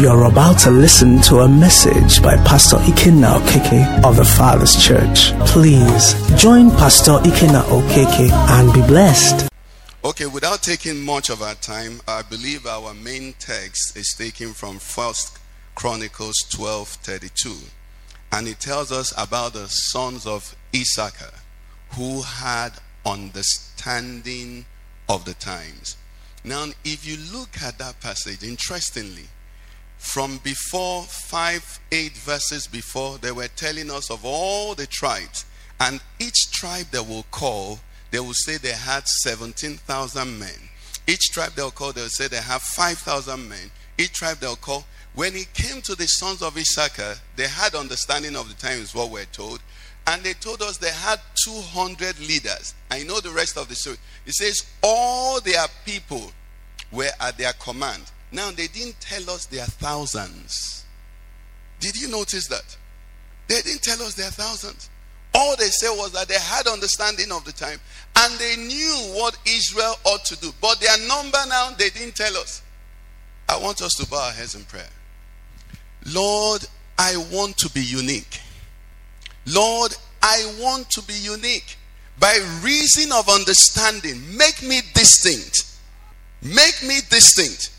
[0.00, 5.32] You're about to listen to a message by Pastor Ikenna Okeke of the Father's Church.
[5.46, 9.50] Please join Pastor Ikenna Okeke and be blessed.
[10.02, 14.78] Okay, without taking much of our time, I believe our main text is taken from
[14.78, 15.38] First
[15.74, 17.58] Chronicles 12:32.
[18.32, 21.34] And it tells us about the sons of Issachar
[21.90, 22.70] who had
[23.04, 24.64] understanding
[25.10, 25.98] of the times.
[26.42, 29.28] Now, if you look at that passage, interestingly,
[30.00, 35.44] from before five, eight verses before, they were telling us of all the tribes.
[35.78, 37.78] And each tribe they will call,
[38.10, 40.48] they will say they had 17,000 men.
[41.06, 43.70] Each tribe they'll call, they'll say they have 5,000 men.
[43.98, 44.84] Each tribe they'll call.
[45.14, 49.10] When it came to the sons of Issachar, they had understanding of the times, what
[49.10, 49.60] we're told.
[50.06, 52.74] And they told us they had 200 leaders.
[52.90, 53.98] I know the rest of the story.
[54.24, 56.32] It says all their people
[56.90, 58.02] were at their command.
[58.32, 60.84] Now, they didn't tell us there are thousands.
[61.80, 62.76] Did you notice that?
[63.48, 64.90] They didn't tell us there are thousands.
[65.34, 67.78] All they said was that they had understanding of the time
[68.16, 70.50] and they knew what Israel ought to do.
[70.60, 72.62] But their number now, they didn't tell us.
[73.48, 74.88] I want us to bow our heads in prayer.
[76.06, 76.64] Lord,
[76.98, 78.40] I want to be unique.
[79.46, 81.76] Lord, I want to be unique.
[82.18, 85.78] By reason of understanding, make me distinct.
[86.42, 87.70] Make me distinct.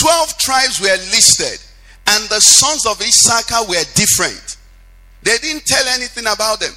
[0.00, 1.58] 12 tribes were listed,
[2.08, 4.56] and the sons of Issachar were different.
[5.22, 6.72] They didn't tell anything about them,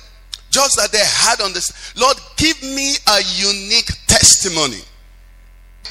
[0.49, 1.71] just that they had on this.
[1.95, 4.81] Lord, give me a unique testimony.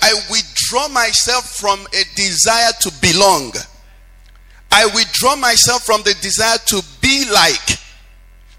[0.03, 3.53] I withdraw myself from a desire to belong.
[4.73, 7.79] I withdraw myself from the desire to be like.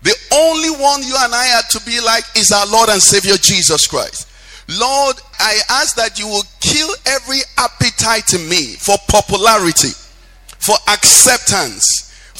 [0.03, 3.37] The only one you and I are to be like is our Lord and Savior
[3.37, 4.27] Jesus Christ.
[4.79, 9.91] Lord, I ask that you will kill every appetite in me for popularity,
[10.59, 11.83] for acceptance,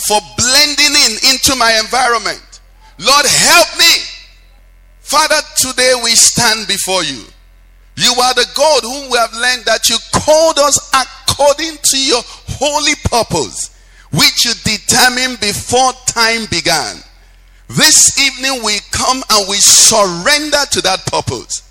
[0.07, 2.61] for blending in into my environment.
[2.99, 3.91] Lord, help me.
[5.01, 7.25] Father, today we stand before you.
[7.97, 12.21] You are the God whom we have learned that you called us according to your
[12.55, 13.75] holy purpose,
[14.11, 16.95] which you determined before time began.
[17.67, 21.67] This evening we come and we surrender to that purpose.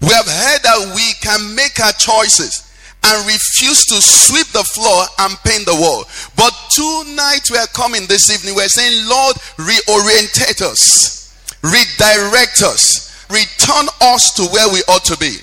[0.00, 2.66] We have heard that we can make our choices
[3.04, 6.04] and refuse to sweep the floor and paint the wall.
[6.36, 13.86] But tonight we are coming this evening, we're saying, Lord, reorientate us, redirect us, return
[14.02, 15.38] us to where we ought to be.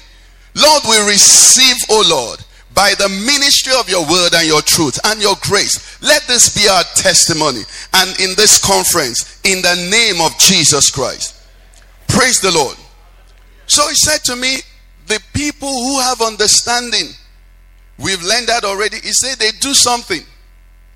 [0.56, 2.40] Lord, we receive, oh Lord,
[2.74, 6.02] by the ministry of your word and your truth and your grace.
[6.02, 7.62] Let this be our testimony
[7.94, 11.40] and in this conference in the name of Jesus Christ.
[12.08, 12.78] Praise the Lord.
[13.68, 14.58] So he said to me,
[15.08, 17.08] The people who have understanding,
[17.98, 18.98] we've learned that already.
[18.98, 20.22] He said they do something.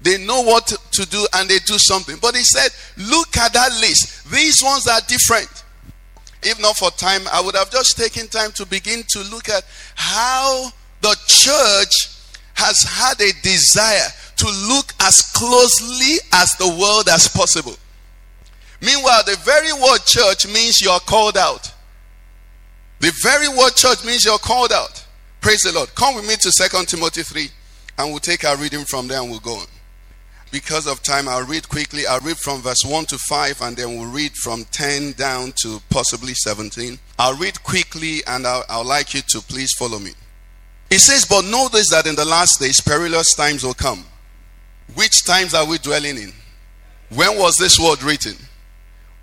[0.01, 2.17] They know what to do and they do something.
[2.21, 4.29] But he said, Look at that list.
[4.31, 5.63] These ones are different.
[6.43, 9.63] If not for time, I would have just taken time to begin to look at
[9.95, 10.69] how
[11.01, 12.13] the church
[12.53, 17.75] has had a desire to look as closely as the world as possible.
[18.81, 21.73] Meanwhile, the very word church means you are called out.
[22.99, 25.05] The very word church means you're called out.
[25.41, 25.93] Praise the Lord.
[25.95, 27.47] Come with me to Second Timothy 3
[27.99, 29.67] and we'll take our reading from there and we'll go on.
[30.51, 32.07] Because of time, I'll read quickly.
[32.07, 35.79] I'll read from verse 1 to 5 and then we'll read from 10 down to
[35.89, 36.97] possibly 17.
[37.19, 40.11] I'll read quickly and I'll, I'll like you to please follow me.
[40.89, 41.41] It says, But
[41.71, 44.05] this that in the last days perilous times will come.
[44.95, 46.33] Which times are we dwelling in?
[47.09, 48.35] When was this word written?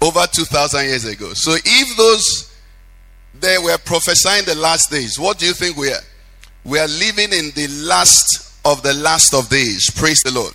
[0.01, 1.33] Over 2,000 years ago.
[1.33, 2.54] So if those
[3.41, 5.19] they were prophesying the last days.
[5.19, 6.03] What do you think we are?
[6.65, 9.91] We are living in the last of the last of days.
[9.91, 10.55] Praise the Lord.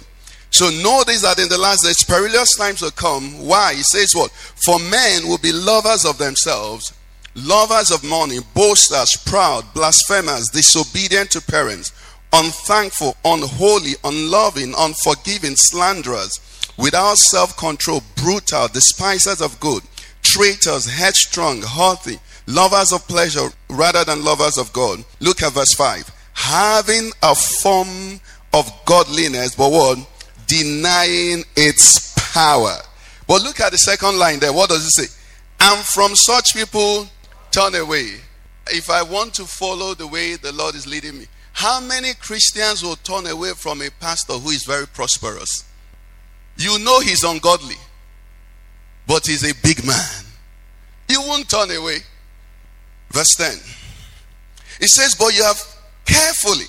[0.52, 0.72] So
[1.04, 3.46] this that in the last days perilous times will come.
[3.46, 3.76] Why?
[3.76, 4.32] He says what?
[4.66, 6.92] For men will be lovers of themselves,
[7.36, 11.92] lovers of money, boasters, proud, blasphemers, disobedient to parents,
[12.34, 16.40] unthankful, unholy, unloving, unforgiving, slanderers,
[16.78, 19.84] without self-control, brutal, despisers of good,
[20.24, 22.18] traitors, headstrong, haughty
[22.50, 25.04] lovers of pleasure rather than lovers of God.
[25.19, 26.12] Look at verse 5.
[26.34, 28.19] Having a form
[28.54, 30.00] of godliness, but what?
[30.48, 32.75] Denying its power.
[33.28, 34.51] But look at the second line there.
[34.51, 35.16] What does it say?
[35.60, 37.07] And from such people,
[37.51, 38.16] turn away.
[38.72, 42.84] If I want to follow the way the Lord is leading me, how many Christians
[42.84, 45.66] will turn away from a pastor who is very prosperous?
[46.57, 47.75] You know he's ungodly,
[49.07, 50.25] but he's a big man.
[51.10, 51.98] You won't turn away.
[53.12, 53.58] Verse 10.
[54.82, 55.62] It says, But you have
[56.06, 56.66] carefully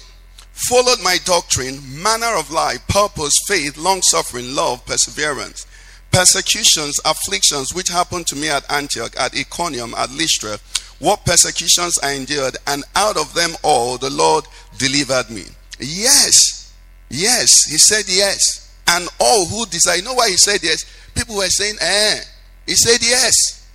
[0.68, 5.66] followed my doctrine, manner of life, purpose, faith, long suffering, love, perseverance,
[6.10, 10.58] persecutions, afflictions, which happened to me at Antioch, at Iconium, at Lystra,
[10.98, 14.44] what persecutions I endured, and out of them all the Lord
[14.76, 15.44] delivered me.
[15.78, 16.74] Yes,
[17.08, 18.66] yes, he said yes.
[18.86, 20.84] And all who desire, you know why he said yes?
[21.14, 22.20] People were saying, eh.
[22.66, 23.66] He said yes.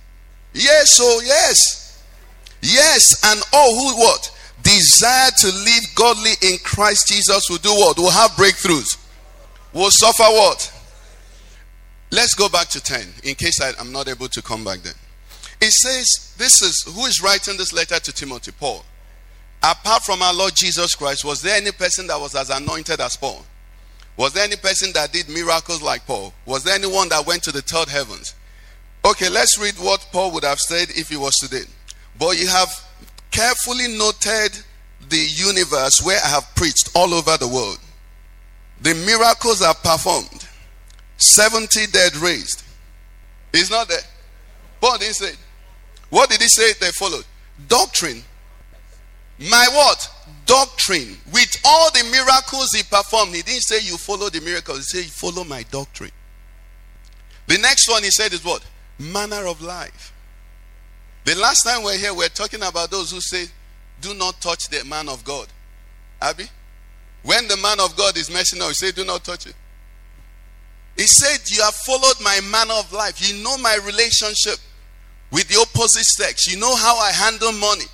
[0.52, 1.85] Yes, so yes.
[2.66, 4.32] Yes, and all who what?
[4.62, 7.96] Desire to live godly in Christ Jesus will do what?
[7.96, 8.98] Will have breakthroughs.
[9.72, 10.72] Will suffer what?
[12.10, 14.94] Let's go back to 10 in case I, am not able to come back then.
[15.60, 18.52] It says, This is who is writing this letter to Timothy?
[18.58, 18.84] Paul.
[19.62, 23.16] Apart from our Lord Jesus Christ, was there any person that was as anointed as
[23.16, 23.44] Paul?
[24.16, 26.32] Was there any person that did miracles like Paul?
[26.46, 28.34] Was there anyone that went to the third heavens?
[29.04, 31.64] Okay, let's read what Paul would have said if he was today.
[32.18, 32.70] But you have
[33.30, 34.58] carefully noted
[35.08, 37.78] the universe where I have preached all over the world.
[38.80, 40.46] The miracles are performed,
[41.16, 42.62] 70 dead raised.
[43.52, 43.98] It's not there.
[44.80, 45.32] Paul didn't say.
[46.10, 47.24] What did he say they followed?
[47.68, 48.22] Doctrine.
[49.38, 50.10] My what?
[50.44, 51.16] Doctrine.
[51.32, 54.78] With all the miracles he performed, he didn't say you follow the miracles.
[54.78, 56.12] He said you follow my doctrine.
[57.46, 58.64] The next one he said is what?
[58.98, 60.12] Manner of life.
[61.26, 63.46] The last time we are here, we are talking about those who say,
[64.00, 65.48] do not touch the man of God.
[66.22, 66.46] Abby?
[67.22, 69.54] When the man of God is messing up, he say, do not touch it.
[70.96, 73.20] He said, You have followed my manner of life.
[73.20, 74.58] You know my relationship
[75.30, 76.50] with the opposite sex.
[76.50, 77.84] You know how I handle money.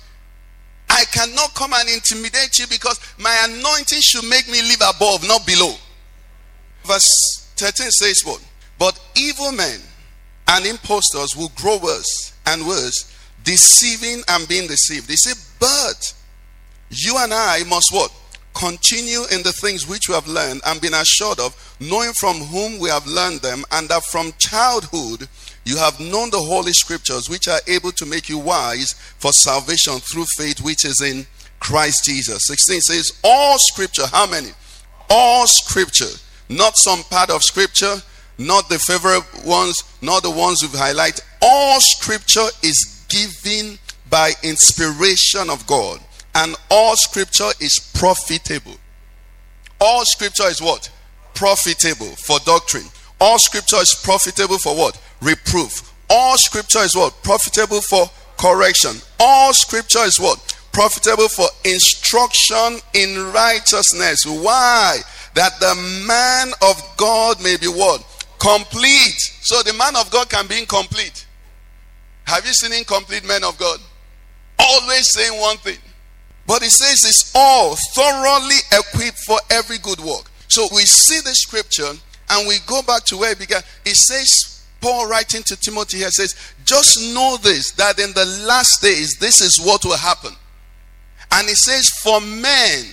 [0.89, 5.45] I cannot come and intimidate you because my anointing should make me live above, not
[5.45, 5.73] below.
[6.85, 8.41] Verse 13 says what?
[8.77, 9.79] But evil men
[10.47, 13.12] and impostors will grow worse and worse,
[13.43, 15.07] deceiving and being deceived.
[15.07, 16.13] They say, But
[16.89, 18.11] you and I must what?
[18.53, 22.79] Continue in the things which we have learned and been assured of, knowing from whom
[22.79, 25.27] we have learned them, and that from childhood
[25.65, 29.99] you have known the Holy Scriptures, which are able to make you wise for salvation
[29.99, 31.25] through faith which is in
[31.59, 32.45] Christ Jesus.
[32.45, 34.49] 16 says, All Scripture, how many?
[35.09, 36.19] All Scripture,
[36.49, 37.95] not some part of Scripture,
[38.37, 41.21] not the favorite ones, not the ones we've highlighted.
[41.41, 43.77] All Scripture is given
[44.09, 45.99] by inspiration of God,
[46.35, 48.75] and all Scripture is profitable.
[49.79, 50.89] All Scripture is what?
[51.35, 52.85] Profitable for doctrine.
[53.21, 54.99] All Scripture is profitable for what?
[55.23, 55.91] reproof.
[56.09, 57.13] All scripture is what?
[57.23, 58.05] Profitable for
[58.37, 58.91] correction.
[59.19, 60.39] All scripture is what?
[60.71, 64.25] Profitable for instruction in righteousness.
[64.25, 64.97] Why?
[65.35, 65.75] That the
[66.07, 68.03] man of God may be what?
[68.39, 69.19] Complete.
[69.41, 71.22] So the man of God can be incomplete.
[72.25, 73.79] Have you seen incomplete men of God?
[74.59, 75.77] Always saying one thing.
[76.45, 80.29] But he says it's all thoroughly equipped for every good work.
[80.47, 81.91] So we see the scripture
[82.29, 83.61] and we go back to where it began.
[83.85, 86.35] It says Paul writing to Timothy here says,
[86.65, 90.33] just know this that in the last days, this is what will happen.
[91.31, 92.85] And he says, for men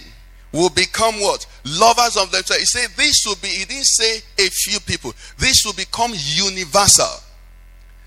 [0.53, 1.47] will become what?
[1.65, 2.61] Lovers of themselves.
[2.61, 7.21] He said, this will be, he didn't say a few people, this will become universal.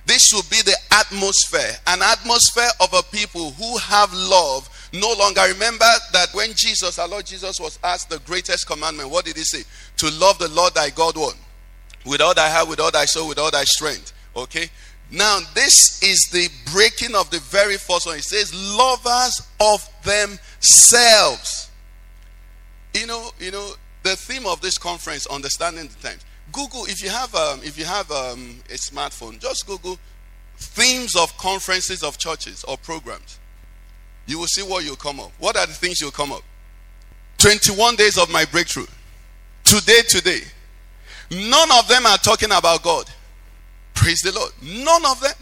[0.05, 4.69] This should be the atmosphere, an atmosphere of a people who have love.
[4.91, 9.25] No longer remember that when Jesus, our Lord Jesus, was asked the greatest commandment, what
[9.25, 9.63] did he say?
[9.97, 11.35] To love the Lord thy God one
[12.05, 14.13] with all thy heart, with all thy soul, with all thy strength.
[14.35, 14.69] Okay?
[15.11, 18.17] Now, this is the breaking of the very first one.
[18.17, 21.69] It says, lovers of themselves.
[22.93, 26.25] You know, you know, the theme of this conference, understanding the times.
[26.53, 29.97] Google, if you have um, if you have um, a smartphone, just Google
[30.57, 33.39] themes of conferences of churches or programs.
[34.25, 35.31] You will see what you'll come up.
[35.39, 36.43] What are the things you'll come up?
[37.39, 38.85] 21 days of my breakthrough.
[39.65, 40.39] Today, today.
[41.29, 43.09] None of them are talking about God.
[43.93, 44.51] Praise the Lord.
[44.61, 45.33] None of them.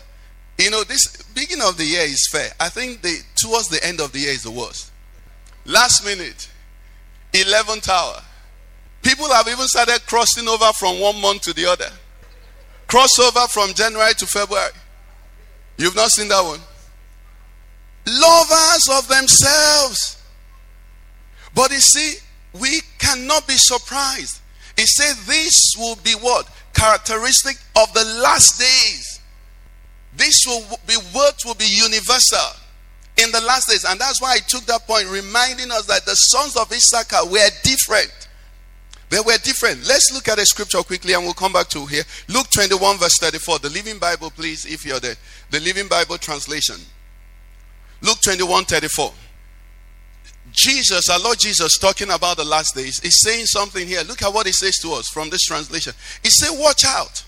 [0.58, 2.50] You know, this beginning of the year is fair.
[2.60, 4.91] I think the towards the end of the year is the worst.
[5.65, 6.50] Last minute,
[7.34, 8.22] 11th hour.
[9.01, 11.89] People have even started crossing over from one month to the other.
[12.88, 14.72] Crossover from January to February.
[15.77, 16.60] You've not seen that one.
[18.05, 20.22] Lovers of themselves.
[21.55, 22.15] But you see,
[22.53, 24.41] we cannot be surprised
[24.81, 26.50] he said, This will be what?
[26.74, 29.20] Characteristic of the last days.
[30.15, 32.58] This will be what will be universal
[33.17, 33.86] in the last days.
[33.88, 37.48] And that's why I took that point, reminding us that the sons of Issachar were
[37.63, 38.27] different.
[39.12, 39.86] They were different.
[39.86, 42.03] Let's look at a scripture quickly and we'll come back to here.
[42.30, 43.60] Luke 21, verse 34.
[43.60, 45.15] The Living Bible, please, if you're there.
[45.50, 46.77] The Living Bible translation.
[48.01, 49.12] Luke 21, 34.
[50.53, 54.01] Jesus, our Lord Jesus, talking about the last days, is saying something here.
[54.03, 55.91] Look at what he says to us from this translation.
[56.24, 57.25] He said, Watch out.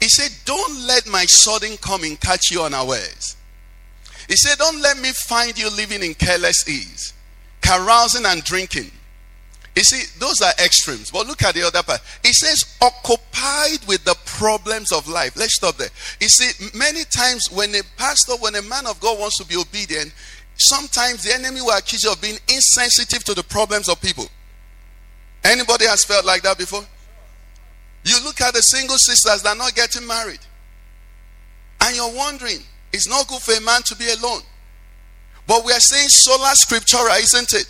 [0.00, 3.36] He said, Don't let my sudden coming catch you unawares.
[4.28, 7.12] He said, Don't let me find you living in careless ease,
[7.60, 8.90] carousing and drinking.
[9.76, 11.10] You see, those are extremes.
[11.10, 12.00] But look at the other part.
[12.24, 15.36] He says, occupied with the problems of life.
[15.36, 15.90] Let's stop there.
[16.20, 19.56] You see, many times when a pastor, when a man of God wants to be
[19.56, 20.12] obedient,
[20.56, 24.26] sometimes the enemy will accuse you of being insensitive to the problems of people.
[25.44, 26.84] Anybody has felt like that before?
[28.04, 30.40] You look at the single sisters that are not getting married,
[31.80, 32.58] and you're wondering,
[32.92, 34.42] it's not good for a man to be alone.
[35.46, 37.66] But we are saying sola scriptura, isn't it?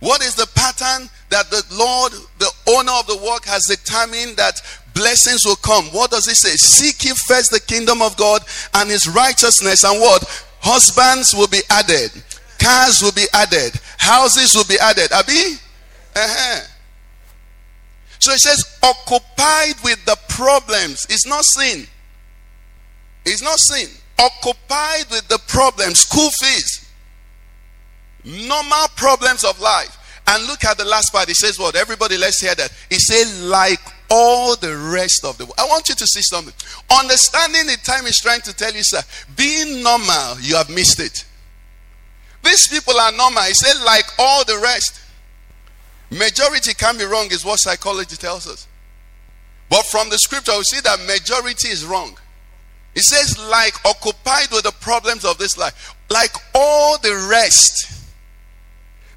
[0.00, 4.60] What is the pattern that the Lord, the owner of the work, has determined that
[4.94, 5.86] blessings will come?
[5.86, 6.56] What does it say?
[6.56, 8.42] Seek ye first the kingdom of God
[8.74, 10.24] and his righteousness, and what?
[10.60, 12.10] Husbands will be added,
[12.58, 15.12] cars will be added, houses will be added.
[15.12, 15.56] Abi?
[16.16, 16.66] Uh-huh.
[18.18, 21.06] So He says, occupied with the problems.
[21.08, 21.86] It's not sin.
[23.24, 23.88] It's not sin.
[24.18, 26.89] Occupied with the problems, school fees,
[28.24, 29.96] normal problems of life.
[30.26, 31.28] And look at the last part.
[31.28, 31.74] It says, What?
[31.74, 32.72] Everybody, let's hear that.
[32.90, 35.54] It says, like all the rest of the world.
[35.58, 36.54] I want you to see something.
[36.90, 39.00] Understanding the time is trying to tell you, sir,
[39.36, 41.24] being normal, you have missed it.
[42.42, 43.42] These people are normal.
[43.42, 45.00] He said, like all the rest.
[46.10, 48.66] Majority can be wrong, is what psychology tells us.
[49.68, 52.18] But from the scripture, we see that majority is wrong.
[52.94, 57.99] It says, like occupied with the problems of this life, like all the rest.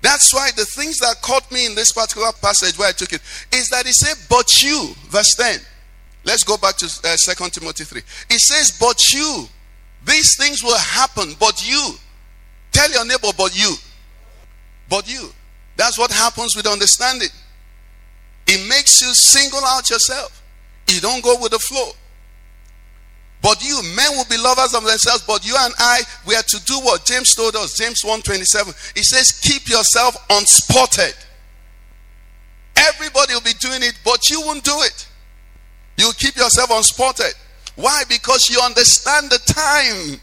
[0.04, 3.22] That's why the things that caught me in this particular passage where I took it
[3.54, 5.60] is that it said, But you, verse 10.
[6.26, 8.02] Let's go back to uh, 2 Timothy 3.
[8.30, 9.48] It says, But you,
[10.06, 11.96] these things will happen, but you.
[12.74, 13.76] Tell your neighbor, but you.
[14.90, 15.32] But you.
[15.78, 17.30] That's what happens with understanding.
[18.46, 20.44] It makes you single out yourself.
[20.90, 21.92] You don't go with the flow.
[23.44, 26.64] But you, men will be lovers of themselves, but you and I, we are to
[26.64, 28.96] do what James told us, James 1:27.
[28.96, 31.14] He says, keep yourself unspotted.
[32.78, 35.08] Everybody will be doing it, but you won't do it.
[35.98, 37.34] You keep yourself unspotted.
[37.76, 38.04] Why?
[38.08, 40.20] Because you understand the time.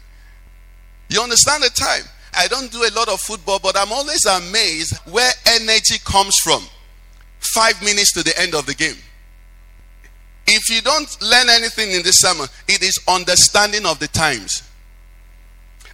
[1.09, 2.03] You understand the time.
[2.35, 6.63] I don't do a lot of football, but I'm always amazed where energy comes from.
[7.53, 8.95] Five minutes to the end of the game.
[10.47, 14.63] If you don't learn anything in this sermon, it is understanding of the times.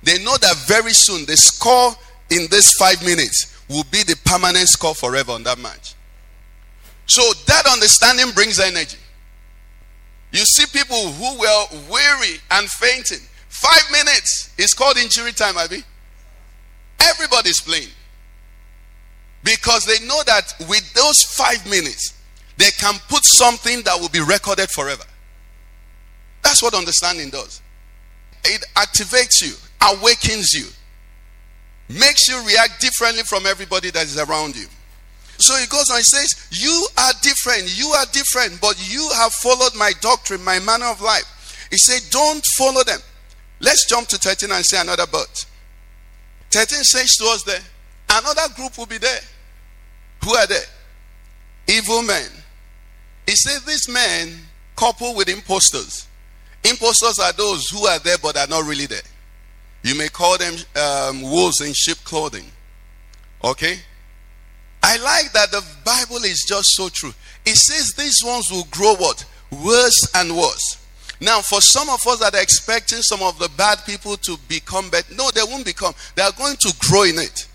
[0.04, 1.92] They know that very soon the score
[2.30, 5.96] in this five minutes will be the permanent score forever on that match.
[7.08, 8.98] So that understanding brings energy.
[10.32, 13.25] You see people who were weary and fainting.
[13.50, 15.84] Five minutes is called injury time, Abby.
[17.00, 17.89] Everybody's playing.
[19.44, 22.13] Because they know that with those five minutes,
[22.58, 25.04] they can put something that will be recorded forever.
[26.44, 27.62] That's what understanding does.
[28.44, 30.68] It activates you, awakens you,
[31.90, 34.66] makes you react differently from everybody that is around you.
[35.40, 39.32] So he goes on, he says, You are different, you are different, but you have
[39.34, 41.68] followed my doctrine, my manner of life.
[41.70, 43.00] He said, Don't follow them.
[43.60, 45.46] Let's jump to 13 and say another but.
[46.52, 47.60] 13 says to us there,
[48.10, 49.20] another group will be there.
[50.24, 50.64] Who are they?
[51.68, 52.30] Evil men
[53.27, 54.39] he said, These men
[54.75, 56.07] couple with impostors.
[56.63, 59.01] Impostors are those who are there but are not really there.
[59.84, 62.46] You may call them um, wolves in sheep clothing.
[63.43, 63.77] Okay?
[64.84, 67.13] I like that the Bible is just so true.
[67.46, 69.25] It says these ones will grow what?
[69.51, 70.77] Worse and worse.
[71.19, 74.89] Now, for some of us that are expecting some of the bad people to become
[74.89, 75.93] better, no, they won't become.
[76.15, 77.48] They are going to grow in it.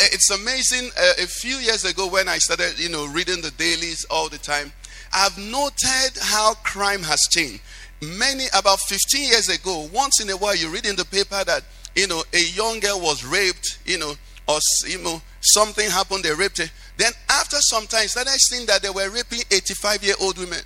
[0.00, 0.90] It's amazing.
[0.98, 4.38] Uh, a few years ago, when I started, you know, reading the dailies all the
[4.38, 4.72] time,
[5.12, 7.60] I've noted how crime has changed.
[8.00, 11.62] Many, about 15 years ago, once in a while, you read in the paper that,
[11.96, 14.14] you know, a young girl was raped, you know,
[14.46, 16.70] or, you know, something happened, they raped her.
[16.96, 20.60] Then after some time, started seeing that they were raping 85 year old women.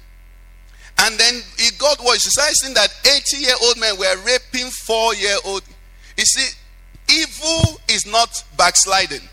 [0.99, 2.25] And then it got worse.
[2.25, 5.63] He started seeing that 80 year old men were raping 4 year old.
[6.17, 6.49] You see,
[7.11, 9.27] evil is not backsliding.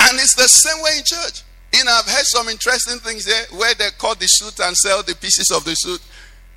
[0.00, 1.42] And it's the same way in church.
[1.72, 5.02] You know, I've heard some interesting things there where they cut the suit and sell
[5.02, 6.00] the pieces of the suit,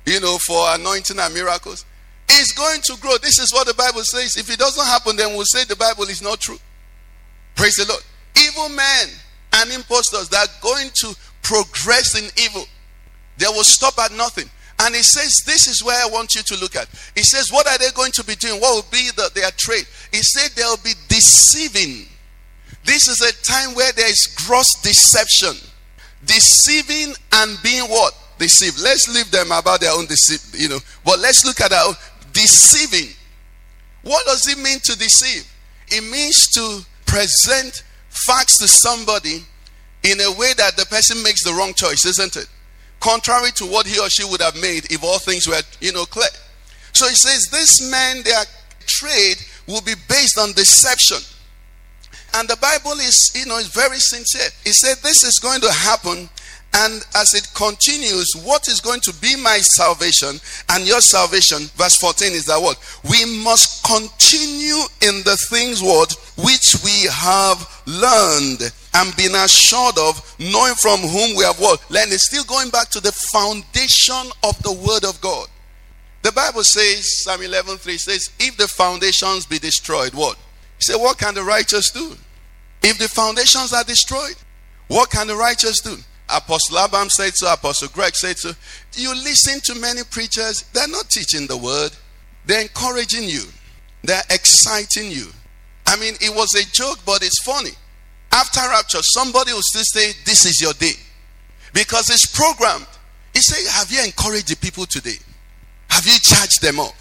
[0.04, 1.84] you know, for anointing and miracles.
[2.28, 3.16] It's going to grow.
[3.18, 4.36] This is what the Bible says.
[4.36, 6.58] If it doesn't happen, then we'll say the Bible is not true.
[7.54, 8.02] Praise the Lord.
[8.36, 9.08] Evil men
[9.54, 12.64] and impostors that are going to progress in evil,
[13.38, 14.50] they will stop at nothing.
[14.80, 16.88] And he says, This is where I want you to look at.
[17.14, 18.60] He says, What are they going to be doing?
[18.60, 19.86] What will be the, their trade?
[20.12, 22.06] He said, They'll be deceiving
[22.86, 25.56] This is a time where there is gross deception,
[26.24, 28.14] deceiving and being what?
[28.38, 28.80] Deceived.
[28.80, 30.78] Let's leave them about their own deceit, you know.
[31.04, 31.94] But let's look at our
[32.32, 33.12] deceiving.
[34.02, 35.50] What does it mean to deceive?
[35.88, 39.44] It means to present facts to somebody
[40.04, 42.46] in a way that the person makes the wrong choice, isn't it?
[43.00, 46.04] Contrary to what he or she would have made if all things were, you know,
[46.04, 46.28] clear.
[46.92, 48.44] So he says, this man, their
[48.86, 51.18] trade will be based on deception.
[52.36, 54.50] And the Bible is, you know, is very sincere.
[54.62, 56.28] He said, This is going to happen.
[56.74, 60.38] And as it continues, what is going to be my salvation
[60.68, 61.70] and your salvation?
[61.76, 62.76] Verse 14 is that what?
[63.08, 70.20] We must continue in the things what which we have learned and been assured of,
[70.38, 71.80] knowing from whom we have what?
[71.90, 72.12] Learned.
[72.12, 75.48] It's still going back to the foundation of the word of God.
[76.20, 80.36] The Bible says, Psalm 11 3 says, if the foundations be destroyed, what?
[80.78, 82.16] He said, What can the righteous do?
[82.82, 84.36] If the foundations are destroyed,
[84.88, 85.96] what can the righteous do?
[86.28, 88.52] Apostle Abam said so, Apostle Greg said so.
[88.94, 91.90] You listen to many preachers, they're not teaching the word,
[92.46, 93.42] they're encouraging you,
[94.02, 95.26] they're exciting you.
[95.86, 97.70] I mean, it was a joke, but it's funny.
[98.32, 100.98] After rapture, somebody will still say, This is your day.
[101.72, 102.86] Because it's programmed.
[103.32, 105.16] He said, Have you encouraged the people today?
[105.90, 106.94] Have you charged them up?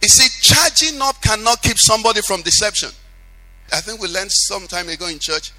[0.00, 2.90] He said, charging up cannot keep somebody from deception.
[3.72, 5.52] I think we learned some time ago in church.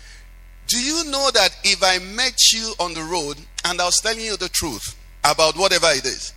[0.68, 4.24] Do you know that if I met you on the road and I was telling
[4.24, 6.34] you the truth about whatever it is,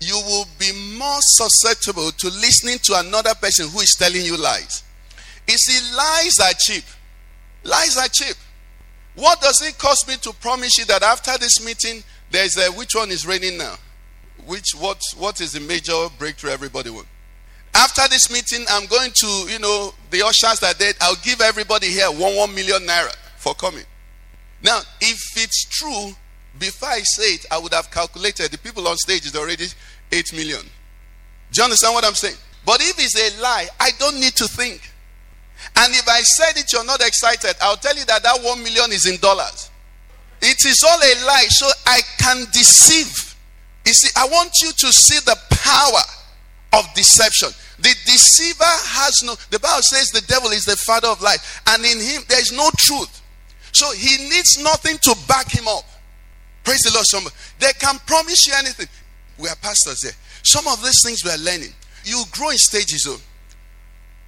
[0.00, 4.82] you will be more susceptible to listening to another person who is telling you lies.
[5.48, 6.84] You see, lies are cheap.
[7.64, 8.36] Lies are cheap.
[9.14, 12.94] What does it cost me to promise you that after this meeting, there's a which
[12.94, 13.76] one is raining now?
[14.46, 17.08] Which what what is the major breakthrough everybody wants?
[17.74, 21.86] After this meeting, I'm going to, you know, the ushers that did, I'll give everybody
[21.86, 23.84] here one one million naira for coming.
[24.62, 26.12] Now, if it's true,
[26.58, 29.66] before I say it, I would have calculated the people on stage is already
[30.12, 30.60] eight million.
[30.60, 32.36] Do you understand what I'm saying?
[32.64, 34.92] But if it's a lie, I don't need to think.
[35.76, 38.92] And if I said it, you're not excited, I'll tell you that that one million
[38.92, 39.70] is in dollars.
[40.40, 43.36] It is all a lie, so I can deceive.
[43.86, 47.50] You see, I want you to see the power of deception.
[47.82, 51.84] The deceiver has no, the Bible says the devil is the father of lies, and
[51.84, 53.20] in him there is no truth.
[53.72, 55.84] So he needs nothing to back him up.
[56.62, 57.06] Praise the Lord.
[57.06, 57.34] Somebody.
[57.58, 58.86] They can promise you anything.
[59.38, 60.12] We are pastors here.
[60.44, 61.72] Some of these things we are learning.
[62.04, 63.18] You grow in stages, though.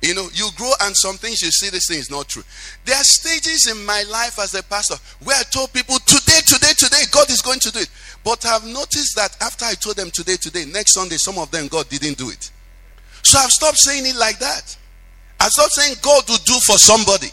[0.03, 2.43] You know, you grow and some things you see this thing is not true.
[2.85, 6.73] There are stages in my life as a pastor where I told people today, today,
[6.77, 7.89] today, God is going to do it.
[8.23, 11.69] But I've noticed that after I told them today, today, next Sunday, some of them
[11.69, 12.51] God didn't do it.
[13.25, 14.77] So I've stopped saying it like that.
[15.41, 17.29] I stopped saying God will do for somebody.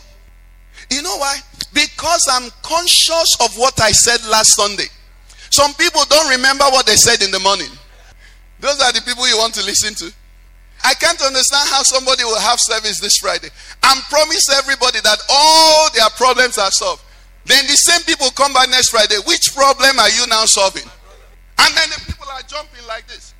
[0.89, 1.37] You know why?
[1.73, 4.87] Because I'm conscious of what I said last Sunday.
[5.51, 7.69] Some people don't remember what they said in the morning.
[8.59, 10.13] Those are the people you want to listen to.
[10.83, 13.49] I can't understand how somebody will have service this Friday
[13.83, 17.03] and promise everybody that all their problems are solved.
[17.45, 19.15] Then the same people come back next Friday.
[19.25, 20.87] Which problem are you now solving?
[21.59, 23.33] And then the people are jumping like this.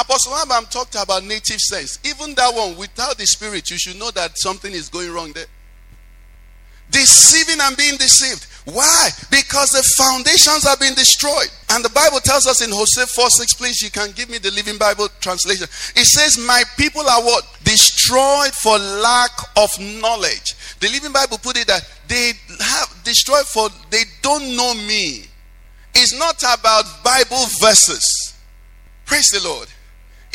[0.00, 1.98] Apostle Abraham talked about native sense.
[2.04, 5.46] Even that one, without the spirit, you should know that something is going wrong there.
[6.90, 8.46] Deceiving and being deceived.
[8.66, 9.08] Why?
[9.30, 11.48] Because the foundations have been destroyed.
[11.70, 14.50] And the Bible tells us in Hosea 4 6, please, you can give me the
[14.52, 15.64] Living Bible translation.
[15.64, 17.44] It says, My people are what?
[17.64, 20.54] Destroyed for lack of knowledge.
[20.80, 25.24] The Living Bible put it that they have destroyed for they don't know me.
[25.94, 28.34] It's not about Bible verses.
[29.06, 29.68] Praise the Lord.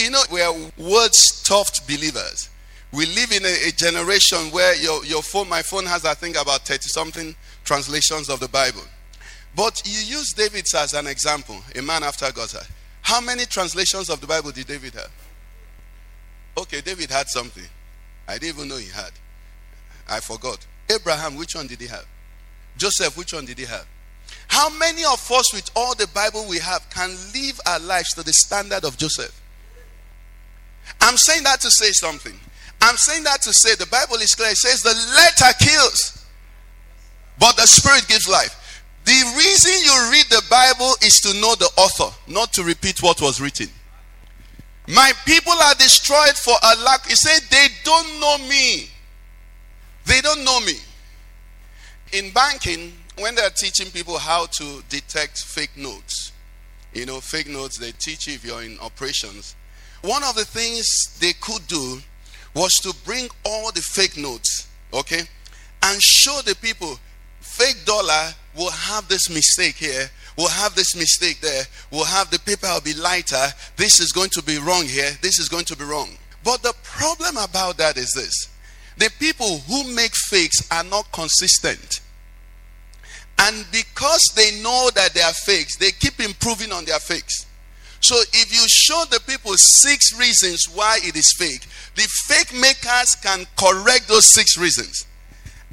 [0.02, 2.50] You know, we are word stuffed believers.
[2.92, 6.42] We live in a, a, generation where your, your phone, my phone has, I think,
[6.42, 8.82] about 30 something translations of the Bible.
[9.56, 12.68] But you use David as an example, a man after God's heart.
[13.04, 15.12] How many translations of the Bible did David have?
[16.58, 17.64] Okay, David had something.
[18.28, 19.12] I didn't even know he had.
[20.10, 20.66] I forgot.
[20.92, 22.06] Abraham, which one did he have?
[22.76, 23.86] Joseph, which one did he have?
[24.48, 28.24] How many of us, with all the Bible we have, can live our lives to
[28.24, 29.41] the standard of Joseph?
[31.00, 32.38] I'm saying that to say something.
[32.82, 34.50] I'm saying that to say the Bible is clear.
[34.50, 36.26] It says the letter kills,
[37.40, 38.58] but the spirit gives life.
[39.06, 43.22] The reason you read the Bible is to know the author, not to repeat what
[43.22, 43.68] was written.
[44.88, 47.08] My people are destroyed for a lack.
[47.08, 48.90] He said, They don't know me.
[50.06, 50.74] They don't know me.
[52.14, 56.32] In banking, when they're teaching people how to detect fake notes,
[56.94, 59.56] you know, fake notes, they teach you if you're in operations.
[60.02, 60.86] One of the things
[61.20, 62.00] they could do
[62.54, 65.22] was to bring all the fake notes, okay,
[65.84, 67.00] and show the people
[67.40, 72.40] fake dollar will have this mistake here, will have this mistake there, will have the
[72.40, 75.76] paper will be lighter, this is going to be wrong here, this is going to
[75.76, 76.10] be wrong.
[76.44, 78.48] But the problem about that is this
[78.98, 82.02] the people who make fakes are not consistent.
[83.40, 87.48] And because they know that they are fakes, they keep improving on their fakes.
[88.02, 93.16] So if you show the people six reasons why it is fake, the fake makers
[93.22, 95.06] can correct those six reasons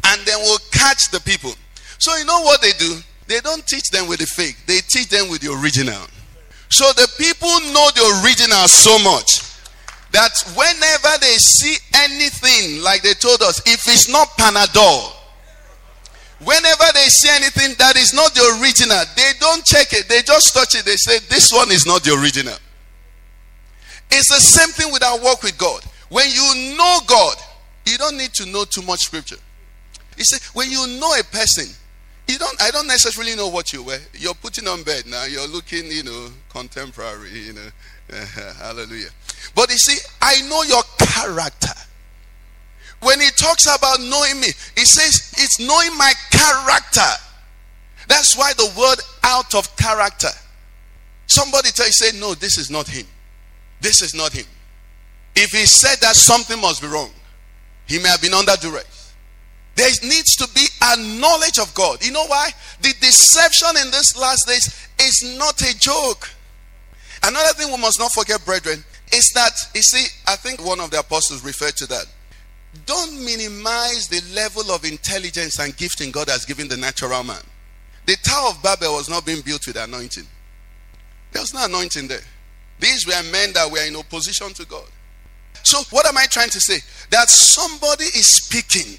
[0.05, 1.53] and then will catch the people.
[1.99, 2.99] So you know what they do?
[3.27, 6.07] They don't teach them with the fake, they teach them with the original.
[6.71, 9.41] So the people know the original so much
[10.13, 15.18] that whenever they see anything, like they told us, if it's not Panadol,
[16.41, 20.55] whenever they see anything that is not the original, they don't check it, they just
[20.55, 22.57] touch it, they say, This one is not the original.
[24.11, 25.85] It's the same thing with our work with God.
[26.09, 27.37] When you know God,
[27.85, 29.37] you don't need to know too much scripture.
[30.17, 31.67] You see, when you know a person,
[32.27, 34.01] you don't I don't necessarily know what you wear.
[34.15, 37.69] You're putting on bed now, you're looking, you know, contemporary, you know.
[38.59, 39.11] hallelujah.
[39.55, 41.75] But you see, I know your character.
[43.01, 47.25] When he talks about knowing me, he says it's knowing my character.
[48.09, 50.31] That's why the word out of character.
[51.27, 53.07] Somebody tell you, say, no, this is not him.
[53.81, 54.47] This is not him.
[55.37, 57.11] If he said that, something must be wrong.
[57.87, 59.15] He may have been under duress.
[59.77, 62.05] There needs to be a knowledge of God.
[62.05, 62.51] You know why?
[62.81, 66.29] The deception in these last days is not a joke.
[67.23, 68.83] Another thing we must not forget, brethren,
[69.13, 72.07] is that, you see, I think one of the apostles referred to that.
[72.87, 77.43] Don't minimize the level of intelligence and gifting God has given the natural man.
[78.07, 80.27] The Tower of Babel was not being built with anointing,
[81.33, 82.21] there was no anointing there.
[82.81, 84.87] These were men that were in opposition to God.
[85.65, 86.79] So, what am I trying to say?
[87.11, 88.99] That somebody is speaking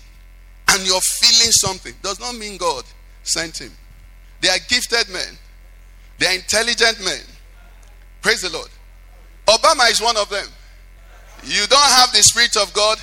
[0.67, 2.83] and you're feeling something does not mean God
[3.23, 3.71] sent him.
[4.41, 5.37] They are gifted men,
[6.17, 7.21] they are intelligent men.
[8.21, 8.69] Praise the Lord.
[9.47, 10.45] Obama is one of them.
[11.43, 12.99] You don't have the Spirit of God.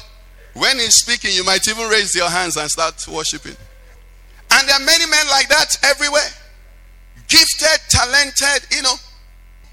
[0.57, 3.57] When he's speaking, you might even raise your hands and start worshiping.
[4.53, 6.33] And there are many men like that everywhere.
[7.29, 8.95] Gifted, talented, you know,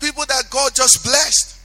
[0.02, 1.62] people that God just blessed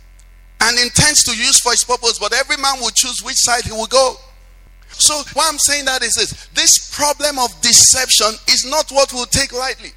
[0.60, 3.72] and intends to use for his purpose, but every man will choose which side he
[3.72, 4.14] will go.
[4.90, 9.26] So, why I'm saying that is this this problem of deception is not what we'll
[9.26, 9.90] take lightly.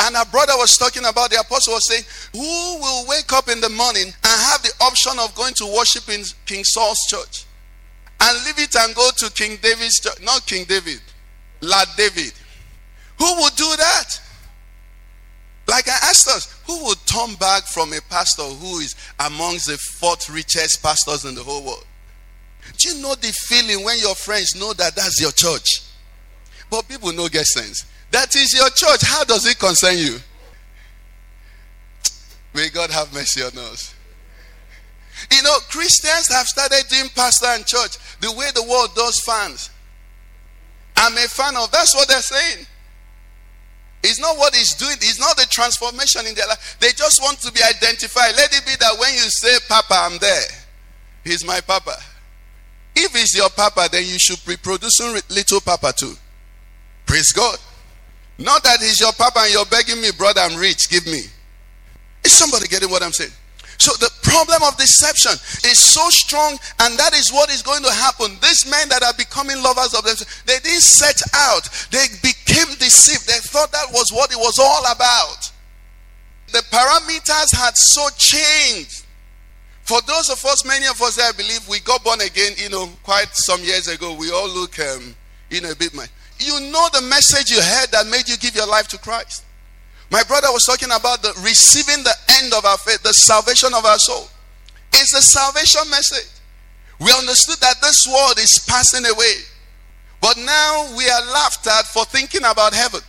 [0.00, 3.60] And our brother was talking about, the apostle was saying, Who will wake up in
[3.60, 7.46] the morning and have the option of going to worship in King Saul's church
[8.22, 10.20] and leave it and go to King David's church?
[10.22, 11.00] Not King David,
[11.60, 12.32] Lad David.
[13.18, 14.20] Who would do that?
[15.66, 19.76] Like I asked us, who would turn back from a pastor who is amongst the
[19.76, 21.86] fourth richest pastors in the whole world?
[22.78, 25.82] Do you know the feeling when your friends know that that's your church?
[26.70, 27.84] But people no get sense.
[28.10, 29.02] That is your church.
[29.02, 30.18] How does it concern you?
[32.54, 33.94] May God have mercy on us.
[35.30, 39.70] You know, Christians have started doing pastor and church the way the world does fans.
[40.96, 42.66] I'm a fan of that's what they're saying.
[44.02, 46.76] It's not what he's doing, it's not the transformation in their life.
[46.80, 48.34] They just want to be identified.
[48.36, 50.42] Let it be that when you say, Papa, I'm there,
[51.24, 51.96] he's my Papa.
[52.96, 56.14] If he's your Papa, then you should be producing little Papa too.
[57.06, 57.58] Praise God.
[58.38, 61.22] Not that he's your Papa and you're begging me, brother, I'm rich, give me.
[62.24, 63.32] Is somebody getting what I'm saying?
[63.82, 65.32] So the problem of deception
[65.66, 68.38] is so strong, and that is what is going to happen.
[68.40, 73.26] These men that are becoming lovers of themselves, they didn't set out, they became deceived.
[73.26, 75.50] They thought that was what it was all about.
[76.54, 79.02] The parameters had so changed.
[79.82, 82.88] For those of us, many of us, I believe we got born again, you know,
[83.02, 84.14] quite some years ago.
[84.14, 85.16] We all look, um,
[85.50, 85.90] you know, a bit.
[86.38, 89.42] You know the message you heard that made you give your life to Christ.
[90.12, 93.86] My brother was talking about the receiving the end of our faith, the salvation of
[93.86, 94.28] our soul.
[94.92, 96.28] It's a salvation message.
[97.00, 99.32] We understood that this world is passing away.
[100.20, 103.00] But now we are laughed at for thinking about heaven.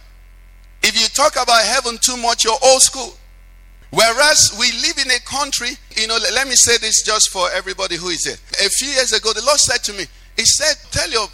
[0.82, 3.14] If you talk about heaven too much, you're old school.
[3.92, 7.98] Whereas we live in a country, you know, let me say this just for everybody
[7.98, 8.40] who is here.
[8.66, 10.06] A few years ago, the Lord said to me,
[10.38, 11.28] He said, Tell your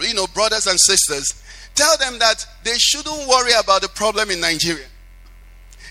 [0.00, 1.32] you know, brothers and sisters,
[1.74, 4.84] tell them that they shouldn't worry about the problem in Nigeria.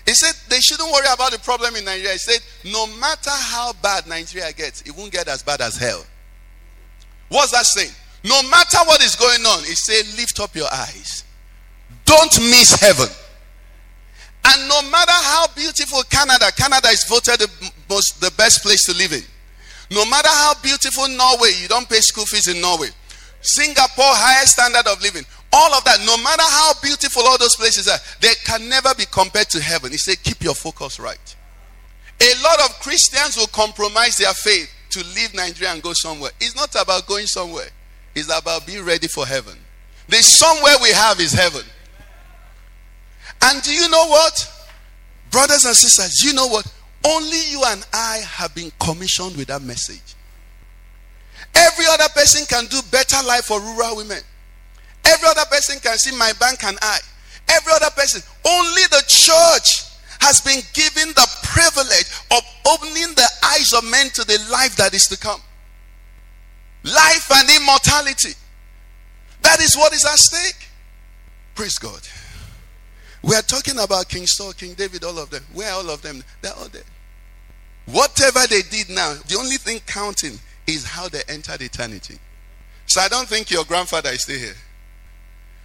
[0.06, 2.12] He said they shouldn't worry about the problem in Nigeria.
[2.12, 2.40] He said,
[2.70, 6.04] no matter how bad Nigeria gets, it won't get as bad as hell.
[7.28, 7.90] What's that saying?
[8.22, 11.24] No matter what is going on, he said, lift up your eyes.
[12.04, 13.08] Don't miss heaven.
[14.46, 18.92] And no matter how beautiful Canada, Canada is voted the most the best place to
[18.92, 19.22] live in.
[19.90, 22.88] No matter how beautiful Norway, you don't pay school fees in Norway.
[23.40, 25.24] Singapore, highest standard of living.
[25.56, 29.04] All of that, no matter how beautiful all those places are, they can never be
[29.04, 29.92] compared to heaven.
[29.92, 31.36] He said, keep your focus right.
[32.20, 36.32] A lot of Christians will compromise their faith to leave Nigeria and go somewhere.
[36.40, 37.68] It's not about going somewhere,
[38.16, 39.56] it's about being ready for heaven.
[40.08, 41.64] The somewhere we have is heaven.
[43.42, 44.66] And do you know what?
[45.30, 46.66] Brothers and sisters, you know what?
[47.06, 50.16] Only you and I have been commissioned with that message.
[51.54, 54.22] Every other person can do better life for rural women.
[55.06, 56.98] Every other person can see my bank and I.
[57.48, 58.22] Every other person.
[58.46, 59.84] Only the church
[60.20, 64.94] has been given the privilege of opening the eyes of men to the life that
[64.94, 65.40] is to come.
[66.84, 68.32] Life and immortality.
[69.42, 70.68] That is what is at stake.
[71.54, 72.00] Praise God.
[73.22, 75.44] We are talking about King Saul, King David, all of them.
[75.52, 76.22] Where are all of them?
[76.42, 76.84] They're all dead.
[77.86, 82.18] Whatever they did now, the only thing counting is how they entered eternity.
[82.86, 84.56] So I don't think your grandfather is still here.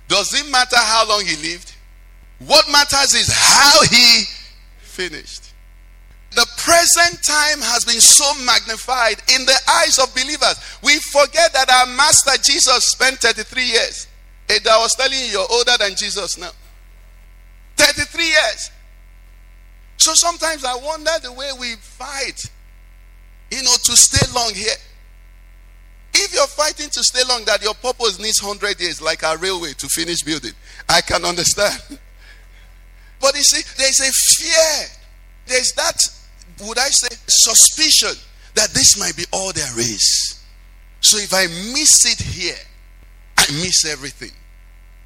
[0.10, 1.74] Does it matter how long he lived?
[2.40, 4.24] What matters is how he
[4.80, 5.54] finished.
[6.32, 10.56] The present time has been so magnified in the eyes of believers.
[10.84, 14.08] We forget that our master Jesus spent 33 years.
[14.50, 16.52] And I was telling you, you're older than Jesus now.
[17.78, 18.72] 33 years.
[19.98, 22.42] So sometimes I wonder the way we fight,
[23.52, 24.74] you know, to stay long here.
[26.14, 29.74] If you're fighting to stay long, that your purpose needs 100 years, like a railway
[29.74, 30.54] to finish building,
[30.88, 32.00] I can understand.
[33.22, 34.88] But you see, there's a fear.
[35.46, 35.98] There's that,
[36.66, 38.18] would I say, suspicion
[38.56, 40.40] that this might be all there is.
[41.02, 42.56] So if I miss it here,
[43.38, 44.32] I miss everything.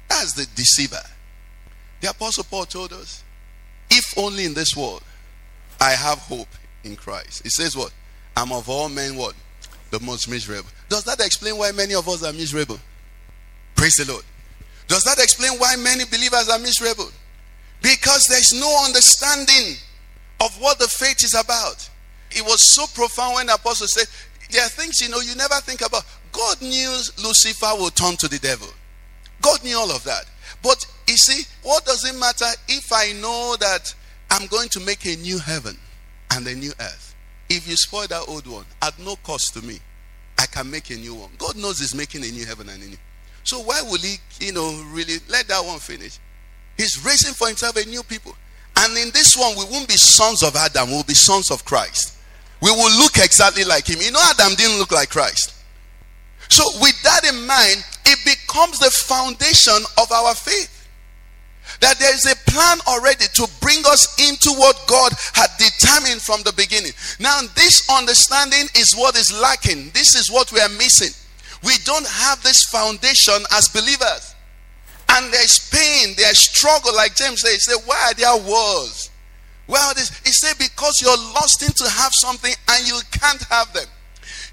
[0.08, 1.02] That's the deceiver.
[2.00, 3.24] The Apostle Paul told us,
[3.90, 5.02] if only in this world
[5.80, 6.48] I have hope
[6.84, 7.42] in Christ.
[7.42, 7.92] He says what?
[8.36, 9.34] I'm of all men what?
[9.90, 10.68] The most miserable.
[10.88, 12.78] Does that explain why many of us are miserable?
[13.76, 14.24] Praise the Lord.
[14.88, 17.10] Does that explain why many believers are miserable?
[17.82, 19.76] Because there's no understanding
[20.40, 21.88] of what the faith is about.
[22.30, 24.06] It was so profound when the apostle said,
[24.50, 26.04] There are things you know you never think about.
[26.32, 26.90] God knew
[27.22, 28.68] Lucifer would turn to the devil.
[29.40, 30.24] God knew all of that.
[30.62, 33.94] But you see, what does it matter if I know that
[34.30, 35.78] I'm going to make a new heaven
[36.30, 37.13] and a new earth?
[37.48, 39.78] If you spoil that old one at no cost to me,
[40.38, 41.30] I can make a new one.
[41.38, 42.96] God knows He's making a new heaven and a new.
[43.44, 46.18] So why will He, you know, really let that one finish?
[46.76, 48.34] He's raising for Himself a new people.
[48.76, 52.16] And in this one, we won't be sons of Adam, we'll be sons of Christ.
[52.60, 54.00] We will look exactly like Him.
[54.00, 55.54] You know, Adam didn't look like Christ.
[56.48, 60.88] So, with that in mind, it becomes the foundation of our faith.
[61.80, 66.42] That there is a plan already to bring us into what God had determined from
[66.46, 66.92] the beginning.
[67.18, 69.90] Now, this understanding is what is lacking.
[69.90, 71.10] This is what we are missing.
[71.64, 74.34] We don't have this foundation as believers.
[75.10, 77.52] And there's pain, there's struggle, like James says.
[77.52, 79.10] He said, Why are there wars?
[79.66, 83.86] Well, this, he said, Because you're lusting to have something and you can't have them.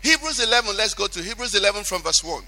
[0.01, 2.43] Hebrews 11, let's go to Hebrews 11 from verse 1.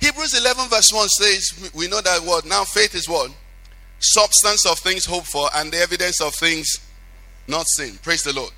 [0.00, 2.46] Hebrews 11, verse 1 says, We know that word.
[2.46, 3.30] Now, faith is what?
[4.06, 6.68] Substance of things hoped for and the evidence of things
[7.48, 7.96] not seen.
[8.02, 8.52] Praise the Lord.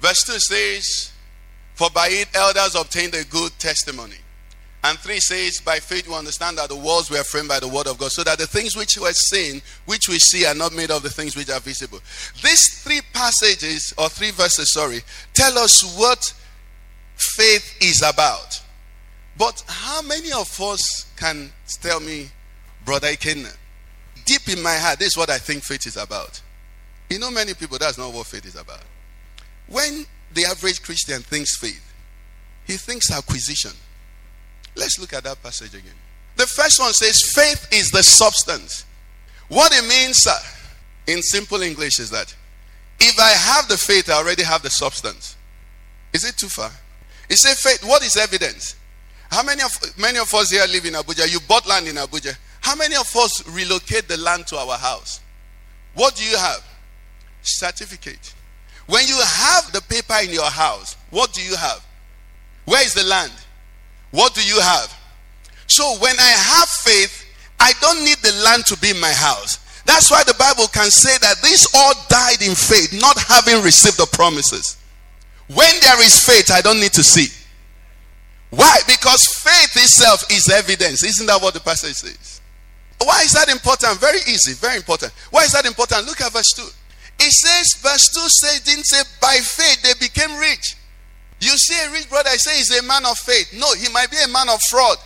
[0.00, 1.12] Verse 2 says,
[1.74, 4.16] For by it elders obtained a good testimony.
[4.82, 7.86] And 3 says, By faith we understand that the worlds were framed by the word
[7.86, 10.90] of God, so that the things which were seen, which we see, are not made
[10.90, 11.98] of the things which are visible.
[12.42, 15.02] These three passages, or three verses, sorry,
[15.34, 16.32] tell us what
[17.14, 18.62] faith is about.
[19.36, 22.30] But how many of us can tell me,
[22.86, 23.54] Brother Ikenna,
[24.28, 26.40] deep in my heart, this is what I think faith is about?
[27.08, 28.82] You know, many people, that's not what faith is about.
[29.66, 31.82] When the average Christian thinks faith,
[32.66, 33.70] he thinks acquisition.
[34.76, 35.96] Let's look at that passage again.
[36.36, 38.84] The first one says, faith is the substance.
[39.48, 40.38] What it means, sir,
[41.06, 42.34] in simple English, is that
[43.00, 45.36] if I have the faith, I already have the substance.
[46.12, 46.70] Is it too far?
[47.28, 48.76] He said, faith, what is evidence?
[49.30, 51.30] How many of many of us here live in Abuja?
[51.30, 52.36] You bought land in Abuja.
[52.68, 55.22] How many of us relocate the land to our house?
[55.94, 56.62] What do you have?
[57.40, 58.34] Certificate.
[58.84, 61.82] When you have the paper in your house, what do you have?
[62.66, 63.32] Where is the land?
[64.10, 64.94] What do you have?
[65.66, 67.24] So when I have faith,
[67.58, 69.56] I don't need the land to be in my house.
[69.86, 73.96] That's why the Bible can say that these all died in faith, not having received
[73.96, 74.76] the promises.
[75.46, 77.32] When there is faith, I don't need to see.
[78.50, 78.76] Why?
[78.86, 81.02] Because faith itself is evidence.
[81.02, 82.37] Isn't that what the passage says?
[83.02, 83.98] Why is that important?
[83.98, 85.12] Very easy, very important.
[85.30, 86.06] Why is that important?
[86.06, 86.62] Look at verse 2.
[87.20, 90.76] It says, verse 2 says, didn't say, by faith they became rich.
[91.40, 93.54] You see a rich brother, I say he's a man of faith.
[93.56, 94.98] No, he might be a man of fraud.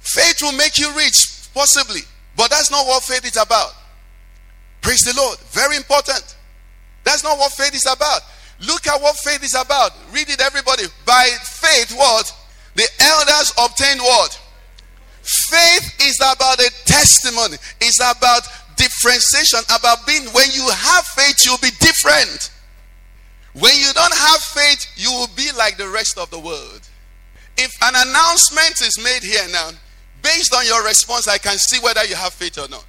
[0.00, 2.00] Faith will make you rich, possibly.
[2.36, 3.72] But that's not what faith is about.
[4.82, 5.38] Praise the Lord.
[5.50, 6.36] Very important.
[7.04, 8.22] That's not what faith is about.
[8.66, 9.92] Look at what faith is about.
[10.12, 10.84] Read it, everybody.
[11.04, 12.32] By faith, what?
[12.74, 14.40] The elders obtained what?
[15.26, 17.56] Faith is about a testimony.
[17.80, 20.24] It's about differentiation, about being.
[20.32, 22.50] When you have faith, you'll be different.
[23.54, 26.88] When you don't have faith, you will be like the rest of the world.
[27.56, 29.70] If an announcement is made here now,
[30.22, 32.86] based on your response, I can see whether you have faith or not.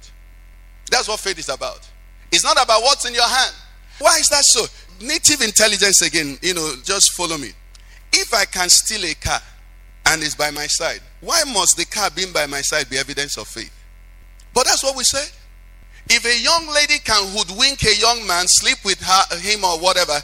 [0.90, 1.88] That's what faith is about.
[2.30, 3.54] It's not about what's in your hand.
[3.98, 4.66] Why is that so?
[5.00, 7.50] Native intelligence again, you know, just follow me.
[8.12, 9.40] If I can steal a car
[10.06, 13.36] and it's by my side, why must the car being by my side be evidence
[13.38, 13.74] of faith?
[14.54, 15.24] But that's what we say.
[16.08, 20.16] If a young lady can hoodwink a young man, sleep with her, him or whatever,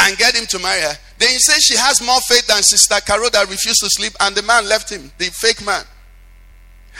[0.00, 3.00] and get him to marry her, then you say she has more faith than Sister
[3.06, 5.84] Carol that refused to sleep and the man left him, the fake man.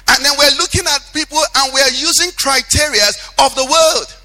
[0.09, 3.09] And then we're looking at people and we're using criteria
[3.39, 4.17] of the world.